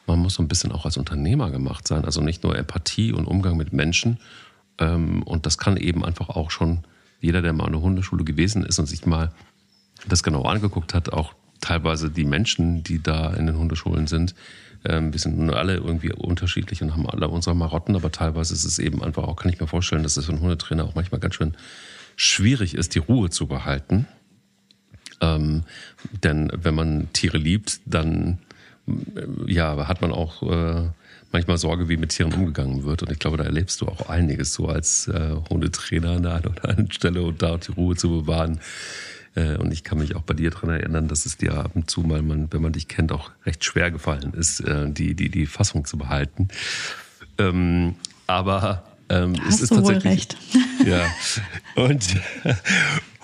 [0.05, 2.03] man muss so ein bisschen auch als Unternehmer gemacht sein.
[2.03, 4.19] Also nicht nur Empathie und Umgang mit Menschen.
[4.77, 6.83] Ähm, und das kann eben einfach auch schon
[7.21, 9.31] jeder, der mal eine Hundeschule gewesen ist und sich mal
[10.05, 14.35] das genau angeguckt hat, auch teilweise die Menschen, die da in den Hundeschulen sind,
[14.85, 18.79] ähm, wir sind alle irgendwie unterschiedlich und haben alle unsere Marotten, aber teilweise ist es
[18.79, 21.35] eben einfach auch, kann ich mir vorstellen, dass es für einen Hundetrainer auch manchmal ganz
[21.35, 21.55] schön
[22.15, 24.07] schwierig ist, die Ruhe zu behalten.
[25.21, 25.63] Ähm,
[26.23, 28.39] denn wenn man Tiere liebt, dann
[28.87, 30.89] äh, ja, hat man auch äh,
[31.31, 33.03] manchmal Sorge, wie mit Tieren umgegangen wird.
[33.03, 36.45] Und ich glaube, da erlebst du auch einiges so als äh, Hundetrainer an der einen
[36.45, 38.59] oder anderen Stelle und da die Ruhe zu bewahren.
[39.35, 41.89] Äh, und ich kann mich auch bei dir daran erinnern, dass es dir ab und
[41.89, 45.29] zu mal, man, wenn man dich kennt, auch recht schwer gefallen ist, äh, die, die,
[45.29, 46.49] die Fassung zu behalten.
[47.37, 47.95] Ähm,
[48.27, 50.37] aber ähm, Hast es ist du wohl recht.
[50.85, 51.05] Ja.
[51.75, 52.03] Und,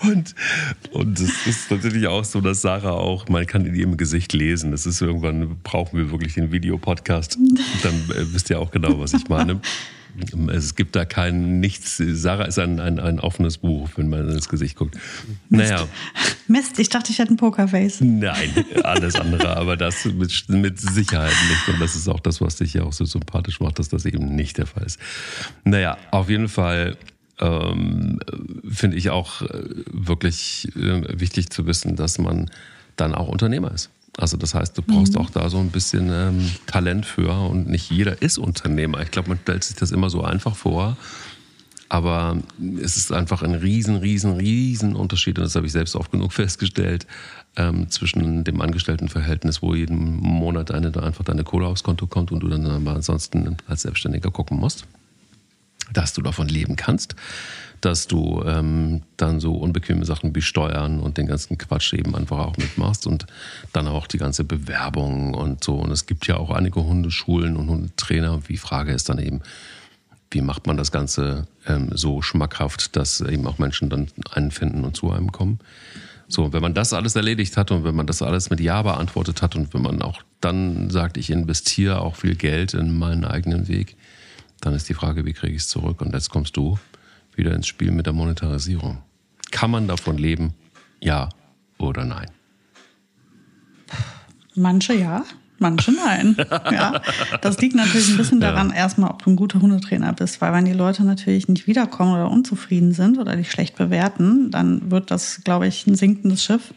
[0.02, 0.34] und,
[0.92, 4.70] und es ist tatsächlich auch so, dass Sarah auch, man kann in ihrem Gesicht lesen.
[4.70, 7.36] Das ist irgendwann, brauchen wir wirklich den Videopodcast.
[7.82, 9.60] Dann äh, wisst ihr auch genau, was ich meine.
[10.52, 11.96] Es gibt da kein nichts.
[11.96, 14.94] Sarah ist ein, ein, ein offenes Buch, wenn man ins Gesicht guckt.
[15.48, 15.70] Mist.
[15.70, 15.88] Naja.
[16.48, 18.00] Mist, ich dachte, ich hätte ein Pokerface.
[18.00, 21.68] Nein, alles andere, aber das mit, mit Sicherheit nicht.
[21.68, 24.34] Und das ist auch das, was dich ja auch so sympathisch macht, dass das eben
[24.34, 24.98] nicht der Fall ist.
[25.64, 26.96] Naja, auf jeden Fall
[27.40, 28.20] ähm,
[28.68, 29.46] finde ich auch äh,
[29.90, 32.50] wirklich äh, wichtig zu wissen, dass man
[32.96, 33.90] dann auch Unternehmer ist.
[34.20, 35.20] Also das heißt, du brauchst mhm.
[35.20, 39.00] auch da so ein bisschen ähm, Talent für und nicht jeder ist Unternehmer.
[39.00, 40.96] Ich glaube, man stellt sich das immer so einfach vor.
[41.88, 42.36] Aber
[42.80, 46.32] es ist einfach ein riesen, riesen, riesen Unterschied, und das habe ich selbst oft genug
[46.34, 47.06] festgestellt,
[47.56, 52.40] ähm, zwischen dem Angestelltenverhältnis, wo jeden Monat eine, einfach deine Kohle aufs Konto kommt und
[52.40, 54.86] du dann aber ansonsten als Selbstständiger gucken musst,
[55.92, 57.16] dass du davon leben kannst
[57.80, 62.38] dass du ähm, dann so unbequeme Sachen wie Steuern und den ganzen Quatsch eben einfach
[62.38, 63.26] auch mitmachst und
[63.72, 65.76] dann auch die ganze Bewerbung und so.
[65.76, 68.34] Und es gibt ja auch einige Hundeschulen und Hundetrainer.
[68.34, 69.40] Und die Frage ist dann eben,
[70.30, 74.84] wie macht man das Ganze ähm, so schmackhaft, dass eben auch Menschen dann einen finden
[74.84, 75.58] und zu einem kommen.
[76.28, 79.42] So, wenn man das alles erledigt hat und wenn man das alles mit Ja beantwortet
[79.42, 83.66] hat und wenn man auch dann sagt, ich investiere auch viel Geld in meinen eigenen
[83.66, 83.96] Weg,
[84.60, 86.00] dann ist die Frage, wie kriege ich es zurück?
[86.00, 86.78] Und jetzt kommst du
[87.34, 88.98] wieder ins Spiel mit der Monetarisierung.
[89.50, 90.54] Kann man davon leben?
[91.00, 91.28] Ja
[91.78, 92.30] oder nein?
[94.54, 95.24] Manche ja,
[95.58, 96.36] manche nein.
[96.70, 97.00] ja,
[97.40, 98.76] das liegt natürlich ein bisschen daran, ja.
[98.76, 102.30] erstmal, ob du ein guter Hundetrainer bist, weil wenn die Leute natürlich nicht wiederkommen oder
[102.30, 106.74] unzufrieden sind oder dich schlecht bewerten, dann wird das, glaube ich, ein sinkendes Schiff.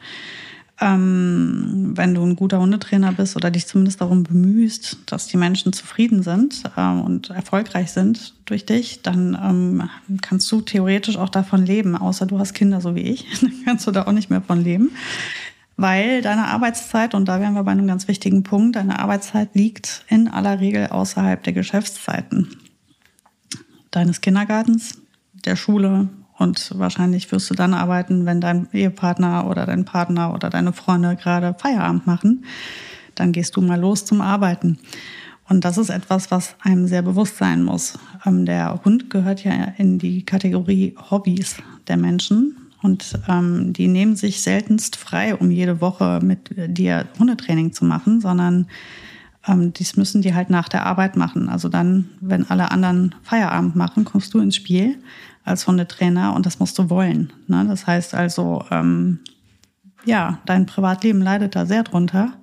[0.84, 5.72] Ähm, wenn du ein guter Hundetrainer bist oder dich zumindest darum bemühst, dass die Menschen
[5.72, 9.90] zufrieden sind ähm, und erfolgreich sind durch dich, dann ähm,
[10.22, 13.88] kannst du theoretisch auch davon leben, außer du hast Kinder so wie ich, dann kannst
[13.88, 14.92] du da auch nicht mehr von leben.
[15.78, 20.04] Weil deine Arbeitszeit, und da wären wir bei einem ganz wichtigen Punkt, deine Arbeitszeit liegt
[20.10, 22.58] in aller Regel außerhalb der Geschäftszeiten
[23.90, 25.02] deines Kindergartens,
[25.46, 26.10] der Schule,
[26.44, 31.16] und wahrscheinlich wirst du dann arbeiten, wenn dein Ehepartner oder dein Partner oder deine Freunde
[31.16, 32.44] gerade Feierabend machen.
[33.16, 34.78] Dann gehst du mal los zum Arbeiten.
[35.48, 37.98] Und das ist etwas, was einem sehr bewusst sein muss.
[38.26, 42.58] Ähm, der Hund gehört ja in die Kategorie Hobbys der Menschen.
[42.82, 48.20] Und ähm, die nehmen sich seltenst frei, um jede Woche mit dir Hundetraining zu machen,
[48.20, 48.68] sondern
[49.48, 51.48] ähm, dies müssen die halt nach der Arbeit machen.
[51.48, 54.98] Also dann, wenn alle anderen Feierabend machen, kommst du ins Spiel
[55.44, 57.34] als Hundetrainer und das musst du wollen.
[57.48, 57.66] Ne?
[57.68, 59.20] Das heißt also, ähm,
[60.06, 62.34] ja, dein Privatleben leidet da sehr drunter.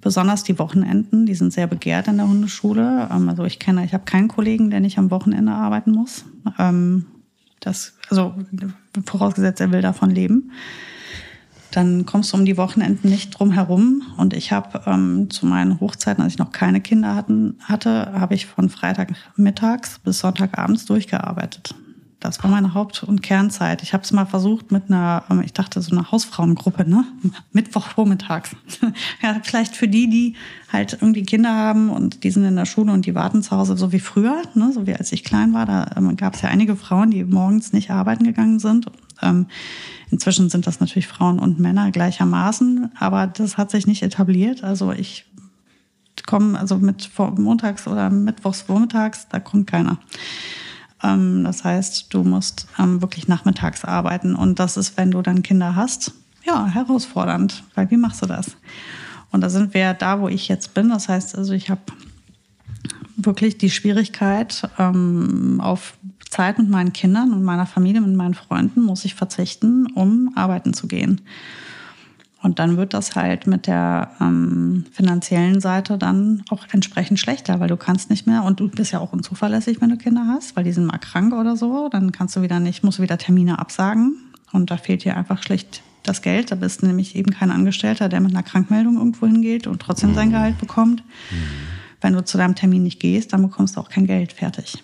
[0.00, 3.08] Besonders die Wochenenden, die sind sehr begehrt in der Hundeschule.
[3.10, 6.24] Ähm, also ich kenne, ich habe keinen Kollegen, der nicht am Wochenende arbeiten muss.
[6.58, 7.06] Ähm,
[7.60, 8.34] das, also
[9.06, 10.50] vorausgesetzt, er will davon leben.
[11.70, 14.02] Dann kommst du um die Wochenenden nicht drum herum.
[14.18, 18.34] Und ich habe ähm, zu meinen Hochzeiten, als ich noch keine Kinder hatten, hatte, habe
[18.34, 21.74] ich von Freitagmittags bis Sonntagabends durchgearbeitet.
[22.22, 23.82] Das war meine Haupt- und Kernzeit.
[23.82, 27.04] Ich habe es mal versucht mit einer, ähm, ich dachte so einer Hausfrauengruppe, ne?
[27.52, 28.54] Mittwochvormittags.
[29.22, 30.34] ja, vielleicht für die, die
[30.72, 33.76] halt irgendwie Kinder haben und die sind in der Schule und die warten zu Hause,
[33.76, 34.72] so wie früher, ne?
[34.72, 35.66] so wie als ich klein war.
[35.66, 38.86] Da ähm, gab es ja einige Frauen, die morgens nicht arbeiten gegangen sind.
[39.20, 39.46] Ähm,
[40.10, 44.62] inzwischen sind das natürlich Frauen und Männer gleichermaßen, aber das hat sich nicht etabliert.
[44.62, 45.26] Also ich
[46.26, 49.98] komme also mit montags oder mittwochs vormittags, da kommt keiner.
[51.02, 54.34] Ähm, das heißt, du musst ähm, wirklich nachmittags arbeiten.
[54.34, 56.12] Und das ist, wenn du dann Kinder hast,
[56.44, 57.62] ja, herausfordernd.
[57.74, 58.56] Weil wie machst du das?
[59.30, 60.90] Und da sind wir da, wo ich jetzt bin.
[60.90, 61.80] Das heißt, also ich habe
[63.16, 65.94] wirklich die Schwierigkeit, ähm, auf
[66.30, 70.72] Zeit mit meinen Kindern und meiner Familie, mit meinen Freunden muss ich verzichten, um arbeiten
[70.72, 71.20] zu gehen.
[72.42, 77.68] Und dann wird das halt mit der ähm, finanziellen Seite dann auch entsprechend schlechter, weil
[77.68, 80.64] du kannst nicht mehr und du bist ja auch unzuverlässig, wenn du Kinder hast, weil
[80.64, 83.60] die sind mal krank oder so, dann kannst du wieder nicht, musst du wieder Termine
[83.60, 84.16] absagen
[84.50, 86.50] und da fehlt dir einfach schlicht das Geld.
[86.50, 90.14] Da bist du nämlich eben kein Angestellter, der mit einer Krankmeldung irgendwo hingeht und trotzdem
[90.14, 90.32] sein mhm.
[90.32, 91.04] Gehalt bekommt.
[91.30, 91.36] Mhm.
[92.00, 94.82] Wenn du zu deinem Termin nicht gehst, dann bekommst du auch kein Geld fertig.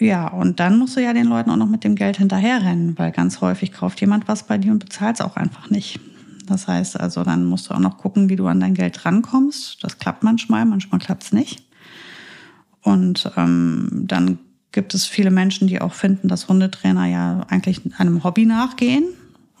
[0.00, 3.12] Ja, und dann musst du ja den Leuten auch noch mit dem Geld hinterherrennen, weil
[3.12, 6.00] ganz häufig kauft jemand was bei dir und bezahlt es auch einfach nicht.
[6.46, 9.84] Das heißt also, dann musst du auch noch gucken, wie du an dein Geld rankommst.
[9.84, 11.62] Das klappt manchmal, manchmal klappt es nicht.
[12.80, 14.38] Und ähm, dann
[14.72, 19.04] gibt es viele Menschen, die auch finden, dass Hundetrainer ja eigentlich einem Hobby nachgehen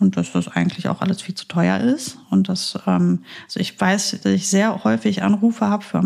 [0.00, 2.18] und dass das eigentlich auch alles viel zu teuer ist.
[2.30, 6.02] Und dass, ähm, also ich weiß, dass ich sehr häufig Anrufe habe für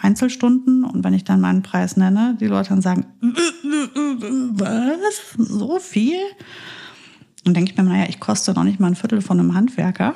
[0.00, 3.06] Einzelstunden und wenn ich dann meinen Preis nenne, die Leute dann sagen,
[4.52, 5.48] was?
[5.48, 6.20] So viel?
[7.46, 10.14] Und denke ich mir, naja, ich koste noch nicht mal ein Viertel von einem Handwerker.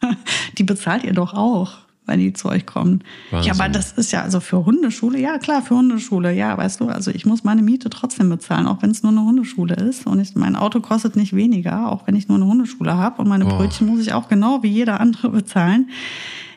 [0.58, 3.02] die bezahlt ihr doch auch wenn die zu euch kommen.
[3.30, 3.52] Wahnsinn.
[3.52, 6.88] Ja, aber das ist ja also für Hundeschule, ja klar, für Hundeschule, ja, weißt du,
[6.88, 10.06] also ich muss meine Miete trotzdem bezahlen, auch wenn es nur eine Hundeschule ist.
[10.06, 13.22] Und ich, mein Auto kostet nicht weniger, auch wenn ich nur eine Hundeschule habe.
[13.22, 13.56] Und meine oh.
[13.56, 15.88] Brötchen muss ich auch genau wie jeder andere bezahlen.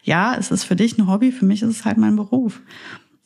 [0.04, 2.62] Ja, es ist für dich ein Hobby, für mich ist es halt mein Beruf.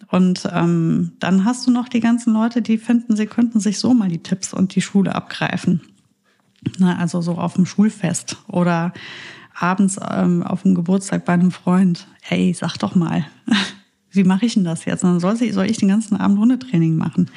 [0.09, 3.93] Und ähm, dann hast du noch die ganzen Leute, die finden, sie könnten sich so
[3.93, 5.81] mal die Tipps und die Schule abgreifen.
[6.77, 8.93] Na, also so auf dem Schulfest oder
[9.61, 13.25] abends ähm, auf dem Geburtstag bei einem Freund, hey, sag doch mal,
[14.11, 15.03] wie mache ich denn das jetzt?
[15.03, 17.29] Dann soll, soll ich den ganzen Abend Hundetraining machen.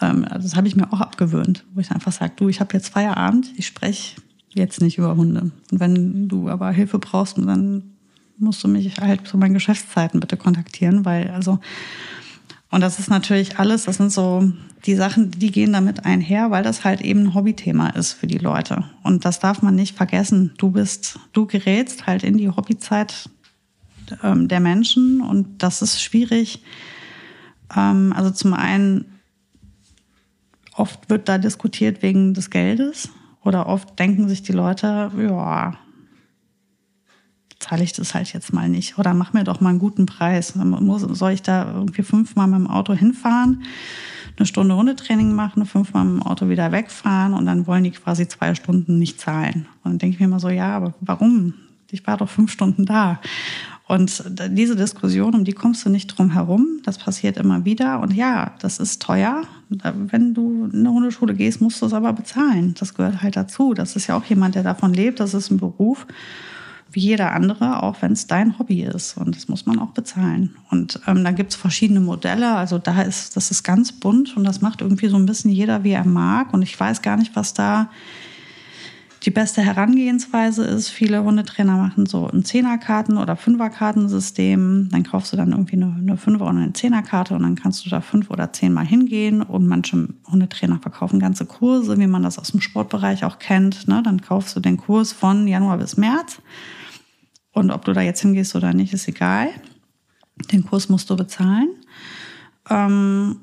[0.00, 2.88] Ähm, das habe ich mir auch abgewöhnt, wo ich einfach sage, du, ich habe jetzt
[2.88, 4.16] Feierabend, ich spreche
[4.54, 5.50] jetzt nicht über Hunde.
[5.70, 7.82] Und wenn du aber Hilfe brauchst, dann
[8.38, 11.60] musst du mich halt zu meinen Geschäftszeiten bitte kontaktieren, weil also
[12.74, 14.50] und das ist natürlich alles, das sind so
[14.84, 18.38] die Sachen, die gehen damit einher, weil das halt eben ein Hobbythema ist für die
[18.38, 18.82] Leute.
[19.04, 20.54] Und das darf man nicht vergessen.
[20.58, 23.30] Du bist, du gerätst halt in die Hobbyzeit
[24.24, 26.64] ähm, der Menschen und das ist schwierig.
[27.76, 29.04] Ähm, also zum einen,
[30.74, 33.08] oft wird da diskutiert wegen des Geldes
[33.44, 35.78] oder oft denken sich die Leute, ja,
[37.64, 38.98] zahle ich das halt jetzt mal nicht.
[38.98, 40.54] Oder mach mir doch mal einen guten Preis.
[40.54, 43.62] Muss, soll ich da irgendwie fünfmal mit dem Auto hinfahren,
[44.36, 48.28] eine Stunde Hundetraining machen, fünfmal mit dem Auto wieder wegfahren und dann wollen die quasi
[48.28, 49.66] zwei Stunden nicht zahlen.
[49.82, 51.54] Und dann denke ich mir immer so, ja, aber warum?
[51.90, 53.20] Ich war doch fünf Stunden da.
[53.86, 56.80] Und diese Diskussion, um die kommst du nicht drum herum.
[56.84, 58.00] Das passiert immer wieder.
[58.00, 59.42] Und ja, das ist teuer.
[59.68, 62.74] Wenn du in eine Hundeschule gehst, musst du es aber bezahlen.
[62.78, 63.74] Das gehört halt dazu.
[63.74, 65.20] Das ist ja auch jemand, der davon lebt.
[65.20, 66.06] Das ist ein Beruf
[66.94, 69.16] wie jeder andere, auch wenn es dein Hobby ist.
[69.16, 70.56] Und das muss man auch bezahlen.
[70.70, 72.54] Und ähm, da gibt es verschiedene Modelle.
[72.54, 75.84] Also da ist, das ist ganz bunt und das macht irgendwie so ein bisschen jeder,
[75.84, 76.54] wie er mag.
[76.54, 77.90] Und ich weiß gar nicht, was da
[79.24, 84.90] die beste Herangehensweise ist, viele Hundetrainer machen so ein Zehnerkarten- oder Fünferkartensystem.
[84.90, 87.90] Dann kaufst du dann irgendwie eine, eine Fünfer- oder eine Zehnerkarte und dann kannst du
[87.90, 89.40] da fünf oder zehnmal hingehen.
[89.40, 93.88] Und manche Hundetrainer verkaufen ganze Kurse, wie man das aus dem Sportbereich auch kennt.
[93.88, 94.02] Ne?
[94.04, 96.42] Dann kaufst du den Kurs von Januar bis März.
[97.54, 99.48] Und ob du da jetzt hingehst oder nicht, ist egal.
[100.52, 101.68] Den Kurs musst du bezahlen.
[102.68, 103.36] Ähm,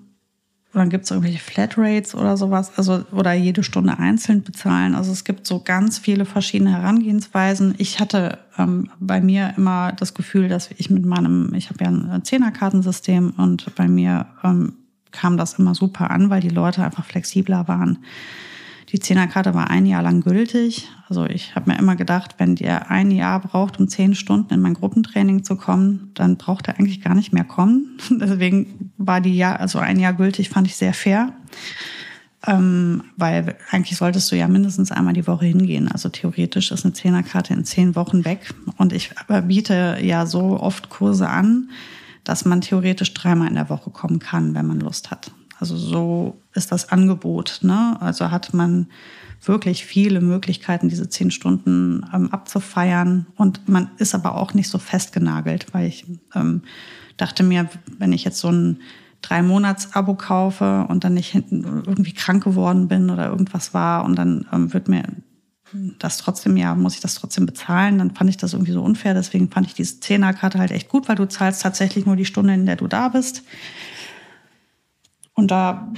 [0.73, 4.95] dann gibt es irgendwelche Flatrates oder sowas, also oder jede Stunde einzeln bezahlen.
[4.95, 7.75] Also es gibt so ganz viele verschiedene Herangehensweisen.
[7.77, 11.89] Ich hatte ähm, bei mir immer das Gefühl, dass ich mit meinem, ich habe ja
[11.89, 14.73] ein Zehnerkartensystem und bei mir ähm,
[15.11, 17.99] kam das immer super an, weil die Leute einfach flexibler waren.
[18.91, 20.89] Die Zehnerkarte war ein Jahr lang gültig.
[21.07, 24.61] Also ich habe mir immer gedacht, wenn der ein Jahr braucht, um zehn Stunden in
[24.61, 27.97] mein Gruppentraining zu kommen, dann braucht er eigentlich gar nicht mehr kommen.
[28.09, 31.31] Deswegen war die Jahr, also ein Jahr gültig, fand ich sehr fair.
[32.45, 35.87] Ähm, weil eigentlich solltest du ja mindestens einmal die Woche hingehen.
[35.87, 38.53] Also theoretisch ist eine Zehnerkarte in zehn Wochen weg.
[38.77, 39.11] Und ich
[39.47, 41.69] biete ja so oft Kurse an,
[42.23, 45.31] dass man theoretisch dreimal in der Woche kommen kann, wenn man Lust hat.
[45.61, 47.59] Also so ist das Angebot.
[47.61, 47.95] Ne?
[47.99, 48.87] Also hat man
[49.43, 53.27] wirklich viele Möglichkeiten, diese zehn Stunden ähm, abzufeiern.
[53.37, 56.05] Und man ist aber auch nicht so festgenagelt, weil ich
[56.35, 56.63] ähm,
[57.17, 58.81] dachte mir, wenn ich jetzt so ein
[59.21, 64.03] drei Monats Abo kaufe und dann nicht hinten irgendwie krank geworden bin oder irgendwas war
[64.03, 65.03] und dann ähm, wird mir
[65.99, 69.13] das trotzdem, ja, muss ich das trotzdem bezahlen, dann fand ich das irgendwie so unfair.
[69.13, 72.53] Deswegen fand ich diese Zehnerkarte halt echt gut, weil du zahlst tatsächlich nur die Stunde,
[72.53, 73.43] in der du da bist.
[75.41, 75.91] Und da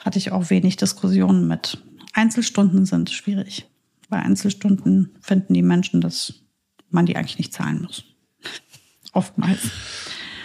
[0.00, 1.80] hatte ich auch wenig Diskussionen mit.
[2.14, 3.68] Einzelstunden sind schwierig.
[4.08, 6.34] Bei Einzelstunden finden die Menschen, dass
[6.90, 8.02] man die eigentlich nicht zahlen muss.
[9.12, 9.70] Oftmals.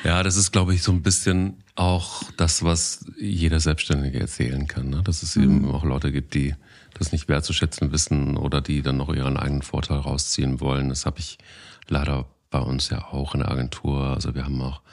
[0.03, 4.91] Ja, das ist, glaube ich, so ein bisschen auch das, was jeder Selbstständige erzählen kann.
[4.91, 5.01] Ne?
[5.01, 5.43] Dass es mhm.
[5.43, 6.53] eben auch Leute gibt, die
[6.93, 10.89] das nicht wertzuschätzen wissen oder die dann noch ihren eigenen Vorteil rausziehen wollen.
[10.89, 11.39] Das habe ich
[11.87, 14.09] leider bei uns ja auch in der Agentur.
[14.09, 14.83] Also wir haben auch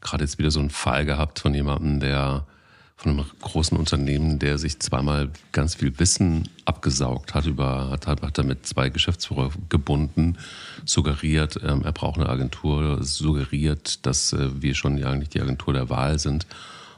[0.00, 2.48] gerade jetzt wieder so einen Fall gehabt von jemandem, der
[2.96, 8.38] von einem großen Unternehmen, der sich zweimal ganz viel Wissen abgesaugt hat, über, hat, hat
[8.38, 10.38] damit zwei Geschäftsführer gebunden,
[10.84, 15.74] suggeriert, ähm, er braucht eine Agentur, suggeriert, dass äh, wir schon ja eigentlich die Agentur
[15.74, 16.46] der Wahl sind,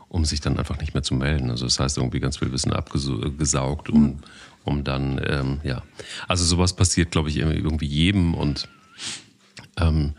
[0.09, 1.51] um sich dann einfach nicht mehr zu melden.
[1.51, 4.19] Also das heißt, irgendwie ganz viel Wissen abgesaugt, um,
[4.65, 5.83] um dann, ähm, ja.
[6.29, 8.69] Also sowas passiert, glaube ich, irgendwie jedem und
[9.79, 10.13] ähm,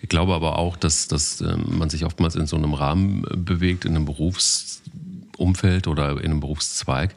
[0.00, 3.84] ich glaube aber auch, dass, dass ähm, man sich oftmals in so einem Rahmen bewegt,
[3.84, 4.82] in einem Berufs
[5.36, 7.14] Umfeld oder in einem Berufszweig,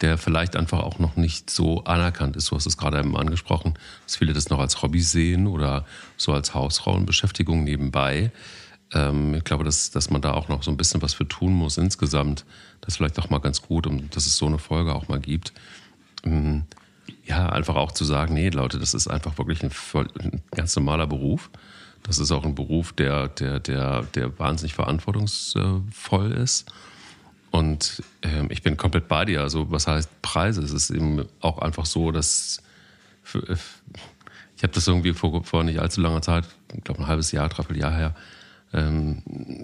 [0.00, 2.50] der vielleicht einfach auch noch nicht so anerkannt ist.
[2.50, 5.84] Du hast es gerade eben angesprochen, dass viele das noch als Hobby sehen oder
[6.16, 8.30] so als Hausfrauenbeschäftigung nebenbei.
[8.92, 11.52] Ähm, ich glaube, dass, dass man da auch noch so ein bisschen was für tun
[11.52, 12.44] muss insgesamt.
[12.80, 15.20] Das ist vielleicht auch mal ganz gut, um, dass es so eine Folge auch mal
[15.20, 15.52] gibt.
[16.24, 16.64] Ähm,
[17.24, 19.70] ja, einfach auch zu sagen, nee, Leute, das ist einfach wirklich ein,
[20.20, 21.50] ein ganz normaler Beruf.
[22.02, 26.70] Das ist auch ein Beruf, der, der, der, der wahnsinnig verantwortungsvoll ist.
[27.50, 29.40] Und ähm, ich bin komplett bei dir.
[29.40, 30.62] Also was heißt Preise?
[30.62, 32.62] Es ist eben auch einfach so, dass
[33.22, 33.56] für,
[34.56, 36.44] ich habe das irgendwie vor, vor nicht allzu langer Zeit,
[36.74, 38.14] ich glaube ein halbes Jahr, dreiviertel Jahr her,
[38.72, 39.22] ähm,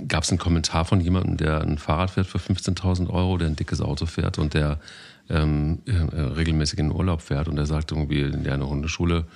[0.08, 3.56] gab es einen Kommentar von jemandem, der ein Fahrrad fährt für 15.000 Euro, der ein
[3.56, 4.80] dickes Auto fährt und der
[5.28, 9.26] ähm, äh, regelmäßig in den Urlaub fährt und der sagt irgendwie, in der Hundeschule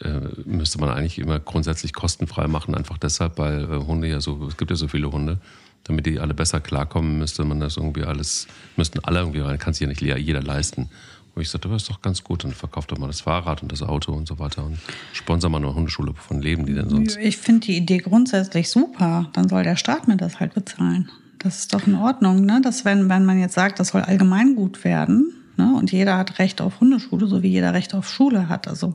[0.00, 4.46] äh, müsste man eigentlich immer grundsätzlich kostenfrei machen, einfach deshalb, weil äh, Hunde ja so,
[4.46, 5.38] es gibt ja so viele Hunde
[5.84, 9.74] damit die alle besser klarkommen, müsste man das irgendwie alles, müssten alle irgendwie rein, kann
[9.74, 10.90] sich ja nicht jeder leisten.
[11.34, 13.72] Wo ich sagte, das ist doch ganz gut, dann verkauft doch mal das Fahrrad und
[13.72, 14.78] das Auto und so weiter und
[15.12, 17.16] sponsor mal eine Hundeschule, von leben die denn sonst?
[17.16, 19.28] Ich finde die Idee grundsätzlich super.
[19.32, 21.10] Dann soll der Staat mir das halt bezahlen.
[21.40, 22.60] Das ist doch in Ordnung, ne?
[22.62, 25.74] Dass wenn, wenn man jetzt sagt, das soll allgemein gut werden, ne?
[25.74, 28.68] Und jeder hat Recht auf Hundeschule, so wie jeder Recht auf Schule hat.
[28.68, 28.94] Also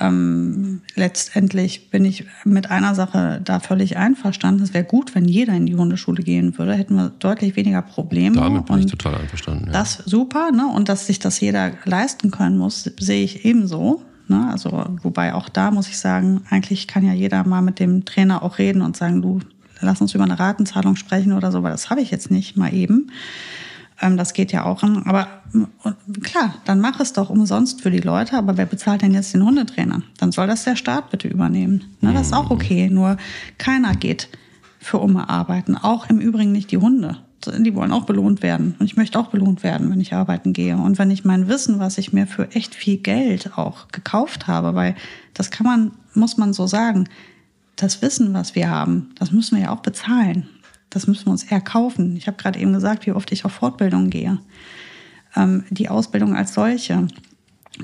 [0.00, 4.62] ähm, letztendlich bin ich mit einer Sache da völlig einverstanden.
[4.62, 8.36] Es wäre gut, wenn jeder in die Hundeschule gehen würde, hätten wir deutlich weniger Probleme.
[8.36, 9.66] Damit bin und ich total einverstanden.
[9.66, 9.72] Ja.
[9.72, 10.66] Das super, ne?
[10.66, 14.02] Und dass sich das jeder leisten können muss, sehe ich ebenso.
[14.28, 14.48] Ne?
[14.50, 18.42] Also, wobei auch da muss ich sagen, eigentlich kann ja jeder mal mit dem Trainer
[18.42, 19.40] auch reden und sagen, du,
[19.80, 22.72] lass uns über eine Ratenzahlung sprechen oder so, weil das habe ich jetzt nicht mal
[22.72, 23.10] eben.
[24.00, 24.82] Ähm, das geht ja auch.
[24.82, 25.28] Aber
[26.22, 28.36] klar, dann mach es doch umsonst für die Leute.
[28.36, 30.02] Aber wer bezahlt denn jetzt den Hundetrainer?
[30.18, 31.84] Dann soll das der Staat bitte übernehmen.
[32.00, 32.88] Ne, das ist auch okay.
[32.90, 33.16] Nur
[33.58, 34.28] keiner geht
[34.78, 35.76] für Umme arbeiten.
[35.76, 37.18] Auch im Übrigen nicht die Hunde.
[37.58, 38.74] Die wollen auch belohnt werden.
[38.78, 40.76] Und ich möchte auch belohnt werden, wenn ich arbeiten gehe.
[40.76, 44.74] Und wenn ich mein Wissen, was ich mir für echt viel Geld auch gekauft habe,
[44.74, 44.96] weil
[45.34, 47.08] das kann man, muss man so sagen,
[47.76, 50.48] das Wissen, was wir haben, das müssen wir ja auch bezahlen.
[50.90, 52.16] Das müssen wir uns erkaufen.
[52.16, 54.38] Ich habe gerade eben gesagt, wie oft ich auf Fortbildung gehe.
[55.36, 57.08] Ähm, die Ausbildung als solche,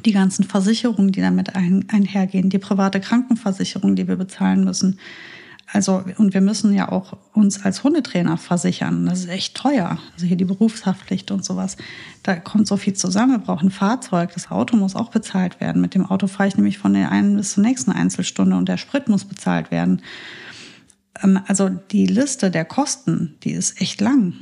[0.04, 4.98] die ganzen Versicherungen, die damit ein, einhergehen, die private Krankenversicherung, die wir bezahlen müssen,
[5.72, 9.06] also, und wir müssen ja auch uns als Hundetrainer versichern.
[9.06, 9.98] Das ist echt teuer.
[10.12, 11.76] Also hier die Berufshaftpflicht und sowas.
[12.22, 13.32] Da kommt so viel zusammen.
[13.32, 14.30] Wir brauchen ein Fahrzeug.
[14.34, 15.80] Das Auto muss auch bezahlt werden.
[15.80, 18.76] Mit dem Auto fahre ich nämlich von der einen bis zur nächsten Einzelstunde und der
[18.76, 20.02] Sprit muss bezahlt werden.
[21.22, 24.34] Ähm, also die Liste der Kosten, die ist echt lang.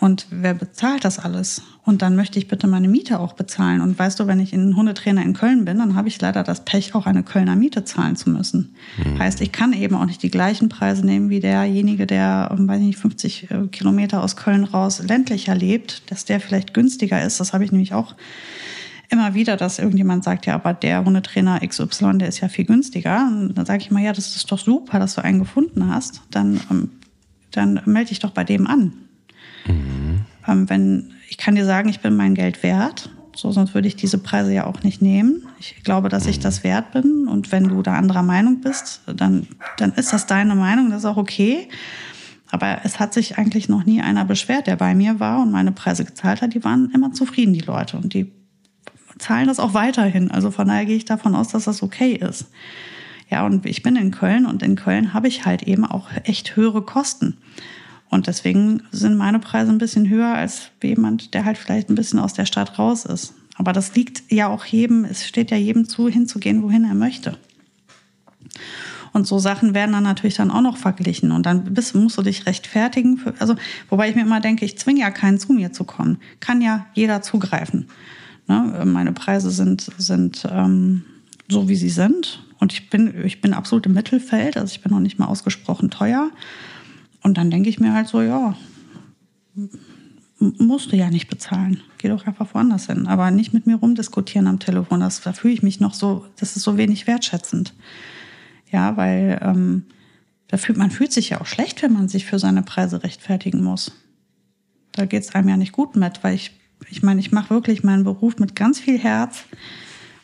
[0.00, 1.62] Und wer bezahlt das alles?
[1.84, 3.80] Und dann möchte ich bitte meine Miete auch bezahlen.
[3.80, 6.64] Und weißt du, wenn ich ein Hundetrainer in Köln bin, dann habe ich leider das
[6.64, 8.74] Pech, auch eine Kölner Miete zahlen zu müssen.
[9.02, 9.18] Mhm.
[9.18, 12.80] Heißt, ich kann eben auch nicht die gleichen Preise nehmen wie derjenige, der, ähm, weiß
[12.80, 17.40] nicht, 50 äh, Kilometer aus Köln raus ländlicher lebt, dass der vielleicht günstiger ist.
[17.40, 18.14] Das habe ich nämlich auch
[19.08, 23.26] immer wieder, dass irgendjemand sagt, ja, aber der Hundetrainer XY, der ist ja viel günstiger.
[23.28, 26.22] Und dann sage ich mal, ja, das ist doch super, dass du einen gefunden hast.
[26.30, 26.90] Dann, ähm,
[27.50, 28.92] dann melde dich doch bei dem an.
[29.66, 30.20] Mhm.
[30.46, 33.10] Ähm, wenn, ich kann dir sagen, ich bin mein Geld wert.
[33.36, 35.46] So, sonst würde ich diese Preise ja auch nicht nehmen.
[35.58, 37.26] Ich glaube, dass ich das wert bin.
[37.26, 41.06] Und wenn du da anderer Meinung bist, dann, dann ist das deine Meinung, das ist
[41.06, 41.68] auch okay.
[42.50, 45.72] Aber es hat sich eigentlich noch nie einer beschwert, der bei mir war und meine
[45.72, 46.54] Preise gezahlt hat.
[46.54, 47.96] Die waren immer zufrieden, die Leute.
[47.96, 48.30] Und die
[49.18, 50.30] zahlen das auch weiterhin.
[50.30, 52.46] Also von daher gehe ich davon aus, dass das okay ist.
[53.30, 56.56] Ja, und ich bin in Köln und in Köln habe ich halt eben auch echt
[56.56, 57.38] höhere Kosten.
[58.10, 62.18] Und deswegen sind meine Preise ein bisschen höher als jemand, der halt vielleicht ein bisschen
[62.18, 63.34] aus der Stadt raus ist.
[63.56, 67.38] Aber das liegt ja auch jedem, es steht ja jedem zu, hinzugehen, wohin er möchte.
[69.12, 71.30] Und so Sachen werden dann natürlich dann auch noch verglichen.
[71.30, 73.16] Und dann bist, musst du dich rechtfertigen.
[73.16, 73.54] Für, also,
[73.88, 76.18] wobei ich mir immer denke, ich zwinge ja keinen zu mir zu kommen.
[76.40, 77.86] Kann ja jeder zugreifen.
[78.46, 78.82] Ne?
[78.84, 81.04] Meine Preise sind, sind ähm,
[81.48, 82.42] so, wie sie sind.
[82.60, 84.56] Und ich bin, ich bin absolut im Mittelfeld.
[84.56, 86.30] Also ich bin noch nicht mal ausgesprochen teuer.
[87.22, 88.56] Und dann denke ich mir halt so, ja,
[90.38, 91.80] musst du ja nicht bezahlen.
[91.98, 93.06] Geh doch einfach woanders hin.
[93.06, 95.00] Aber nicht mit mir rumdiskutieren am Telefon.
[95.00, 97.74] Das, da fühle ich mich noch so, das ist so wenig wertschätzend.
[98.70, 99.84] Ja, weil ähm,
[100.48, 103.62] da fühlt, man fühlt sich ja auch schlecht, wenn man sich für seine Preise rechtfertigen
[103.62, 103.92] muss.
[104.92, 106.52] Da geht es einem ja nicht gut mit, weil ich,
[106.90, 109.44] ich meine, ich mache wirklich meinen Beruf mit ganz viel Herz.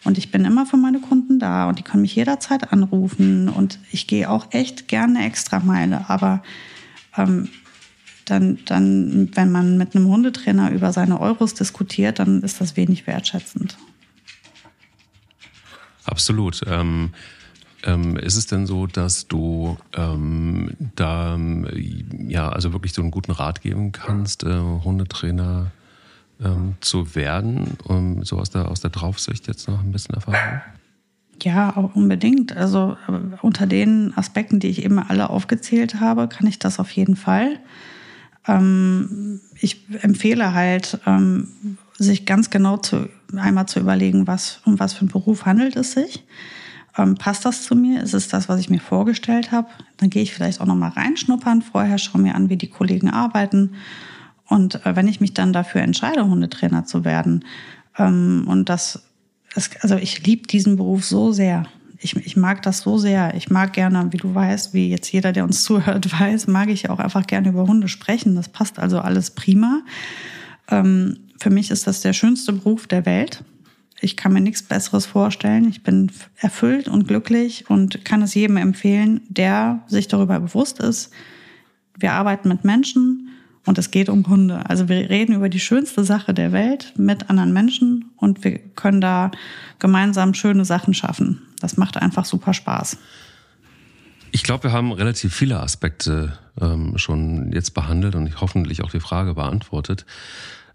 [0.03, 3.49] Und ich bin immer für meine Kunden da und die können mich jederzeit anrufen.
[3.49, 6.09] Und ich gehe auch echt gerne extra Meile.
[6.09, 6.43] Aber
[7.17, 7.49] ähm,
[8.25, 13.07] dann, dann, wenn man mit einem Hundetrainer über seine Euros diskutiert, dann ist das wenig
[13.07, 13.77] wertschätzend.
[16.05, 16.63] Absolut.
[16.67, 17.11] Ähm,
[17.83, 21.39] ähm, ist es denn so, dass du ähm, da
[22.29, 25.73] ja also wirklich so einen guten Rat geben kannst, äh, Hundetrainer
[26.43, 30.61] ähm, zu werden, um, so aus der, aus der Draufsicht jetzt noch ein bisschen Erfahrung?
[31.43, 32.57] Ja, unbedingt.
[32.57, 32.97] Also
[33.41, 37.59] unter den Aspekten, die ich eben alle aufgezählt habe, kann ich das auf jeden Fall.
[38.47, 44.95] Ähm, ich empfehle halt, ähm, sich ganz genau zu, einmal zu überlegen, was, um was
[44.95, 46.25] für einen Beruf handelt es sich.
[46.97, 48.03] Ähm, passt das zu mir?
[48.03, 49.69] Ist es das, was ich mir vorgestellt habe?
[49.99, 53.11] Dann gehe ich vielleicht auch noch mal reinschnuppern vorher, schaue mir an, wie die Kollegen
[53.11, 53.75] arbeiten.
[54.51, 57.47] Und äh, wenn ich mich dann dafür entscheide, Hundetrainer zu werden
[57.97, 59.05] ähm, und das
[59.55, 61.67] es, also ich liebe diesen Beruf so sehr.
[61.99, 63.35] Ich, ich mag das so sehr.
[63.35, 66.91] Ich mag gerne, wie du weißt, wie jetzt jeder, der uns zuhört, weiß, mag ich
[66.91, 68.35] auch einfach gerne über Hunde sprechen.
[68.35, 69.83] Das passt also alles prima.
[70.69, 73.45] Ähm, für mich ist das der schönste Beruf der Welt.
[74.03, 75.69] Ich kann mir nichts Besseres vorstellen.
[75.69, 81.13] Ich bin erfüllt und glücklich und kann es jedem empfehlen, der sich darüber bewusst ist.
[81.99, 83.30] Wir arbeiten mit Menschen
[83.67, 84.69] und es geht um Hunde.
[84.69, 89.01] Also wir reden über die schönste Sache der Welt mit anderen Menschen und wir können
[89.01, 89.31] da
[89.79, 91.43] gemeinsam schöne Sachen schaffen.
[91.61, 92.97] Das macht einfach super Spaß.
[94.33, 99.01] Ich glaube, wir haben relativ viele Aspekte ähm, schon jetzt behandelt und hoffentlich auch die
[99.01, 100.07] Frage beantwortet.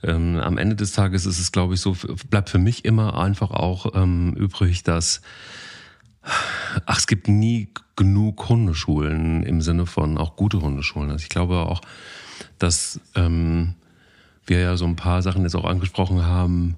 [0.04, 1.96] Ähm, am Ende des Tages ist es, glaube ich, so,
[2.30, 5.22] bleibt für mich immer einfach auch ähm, übrig, dass
[6.22, 11.10] ach, es gibt nie genug Hundeschulen im Sinne von auch gute Hundeschulen.
[11.10, 11.82] Also ich glaube auch,
[12.60, 13.74] dass ähm,
[14.46, 16.76] wir ja so ein paar Sachen jetzt auch angesprochen haben,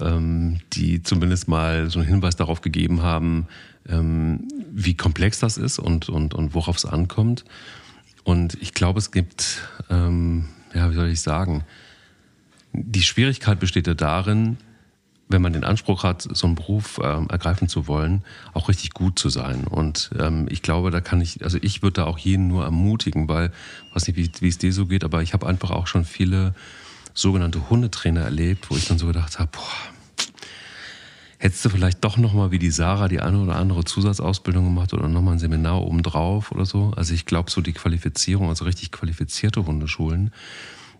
[0.00, 3.46] ähm, die zumindest mal so einen Hinweis darauf gegeben haben,
[3.88, 7.44] ähm, wie komplex das ist und, und, und worauf es ankommt.
[8.24, 11.64] Und ich glaube, es gibt, ähm, ja, wie soll ich sagen,
[12.72, 14.58] die Schwierigkeit besteht ja darin,
[15.28, 18.22] wenn man den Anspruch hat, so einen Beruf ähm, ergreifen zu wollen,
[18.54, 19.64] auch richtig gut zu sein.
[19.64, 23.28] Und ähm, ich glaube, da kann ich, also ich würde da auch jeden nur ermutigen,
[23.28, 23.52] weil,
[23.92, 26.54] weiß nicht, wie, wie es dir so geht, aber ich habe einfach auch schon viele
[27.14, 30.24] sogenannte Hundetrainer erlebt, wo ich dann so gedacht habe, boah,
[31.38, 35.08] hättest du vielleicht doch nochmal wie die Sarah die eine oder andere Zusatzausbildung gemacht oder
[35.08, 36.92] nochmal ein Seminar obendrauf oder so.
[36.96, 40.32] Also ich glaube, so die Qualifizierung, also richtig qualifizierte Hundeschulen,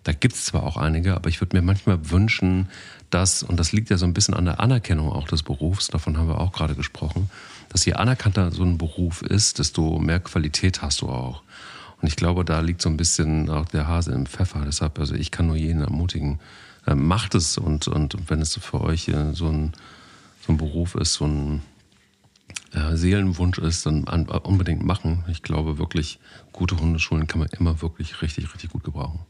[0.05, 2.69] da gibt es zwar auch einige, aber ich würde mir manchmal wünschen,
[3.11, 6.19] dass, und das liegt ja so ein bisschen an der Anerkennung auch des Berufs, davon
[6.19, 7.31] haben wir auch gerade gesprochen,
[7.71, 11.43] dass je anerkannter so ein Beruf ist, desto mehr Qualität hast du auch.
[12.01, 14.63] Und ich glaube, da liegt so ein bisschen auch der Hase im Pfeffer.
[14.65, 16.39] Deshalb, also ich kann nur jeden ermutigen,
[16.87, 19.73] äh, macht es und, und wenn es für euch äh, so, ein,
[20.47, 21.63] so ein Beruf ist, so ein
[22.73, 25.25] äh, Seelenwunsch ist, dann an, unbedingt machen.
[25.29, 26.21] Ich glaube wirklich,
[26.53, 29.21] gute Hundeschulen kann man immer wirklich richtig, richtig gut gebrauchen.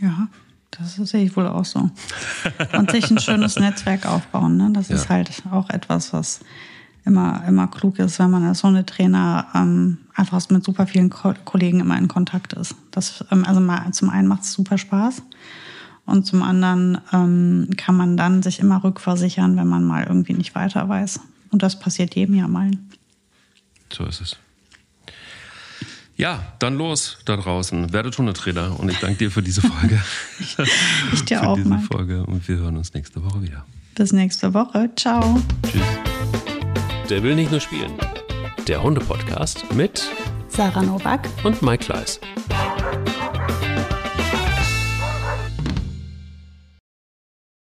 [0.00, 0.28] Ja,
[0.70, 1.90] das sehe ich wohl auch so.
[2.76, 4.56] Und sich ein schönes Netzwerk aufbauen.
[4.56, 4.70] Ne?
[4.72, 4.96] Das ja.
[4.96, 6.40] ist halt auch etwas, was
[7.04, 11.80] immer, immer klug ist, wenn man als Hundetrainer ähm, einfach mit super vielen Ko Kollegen
[11.80, 12.74] immer in Kontakt ist.
[12.90, 15.22] Das, ähm, also mal, zum einen macht es super Spaß
[16.04, 20.54] und zum anderen ähm, kann man dann sich immer rückversichern, wenn man mal irgendwie nicht
[20.54, 21.20] weiter weiß.
[21.50, 22.70] Und das passiert jedem ja mal.
[23.92, 24.36] So ist es.
[26.18, 27.92] Ja, dann los da draußen.
[27.92, 28.78] Werdet Hundetrainer.
[28.78, 30.02] Und ich danke dir für diese Folge.
[31.12, 31.78] ich dir für auch, diese.
[31.78, 32.26] Folge.
[32.26, 33.64] Und wir hören uns nächste Woche wieder.
[33.94, 34.90] Bis nächste Woche.
[34.96, 35.40] Ciao.
[35.62, 35.80] Tschüss.
[37.08, 37.92] Der will nicht nur spielen.
[38.66, 40.02] Der Hunde-Podcast mit
[40.48, 42.18] Sarah Novak und Mike Kleiss.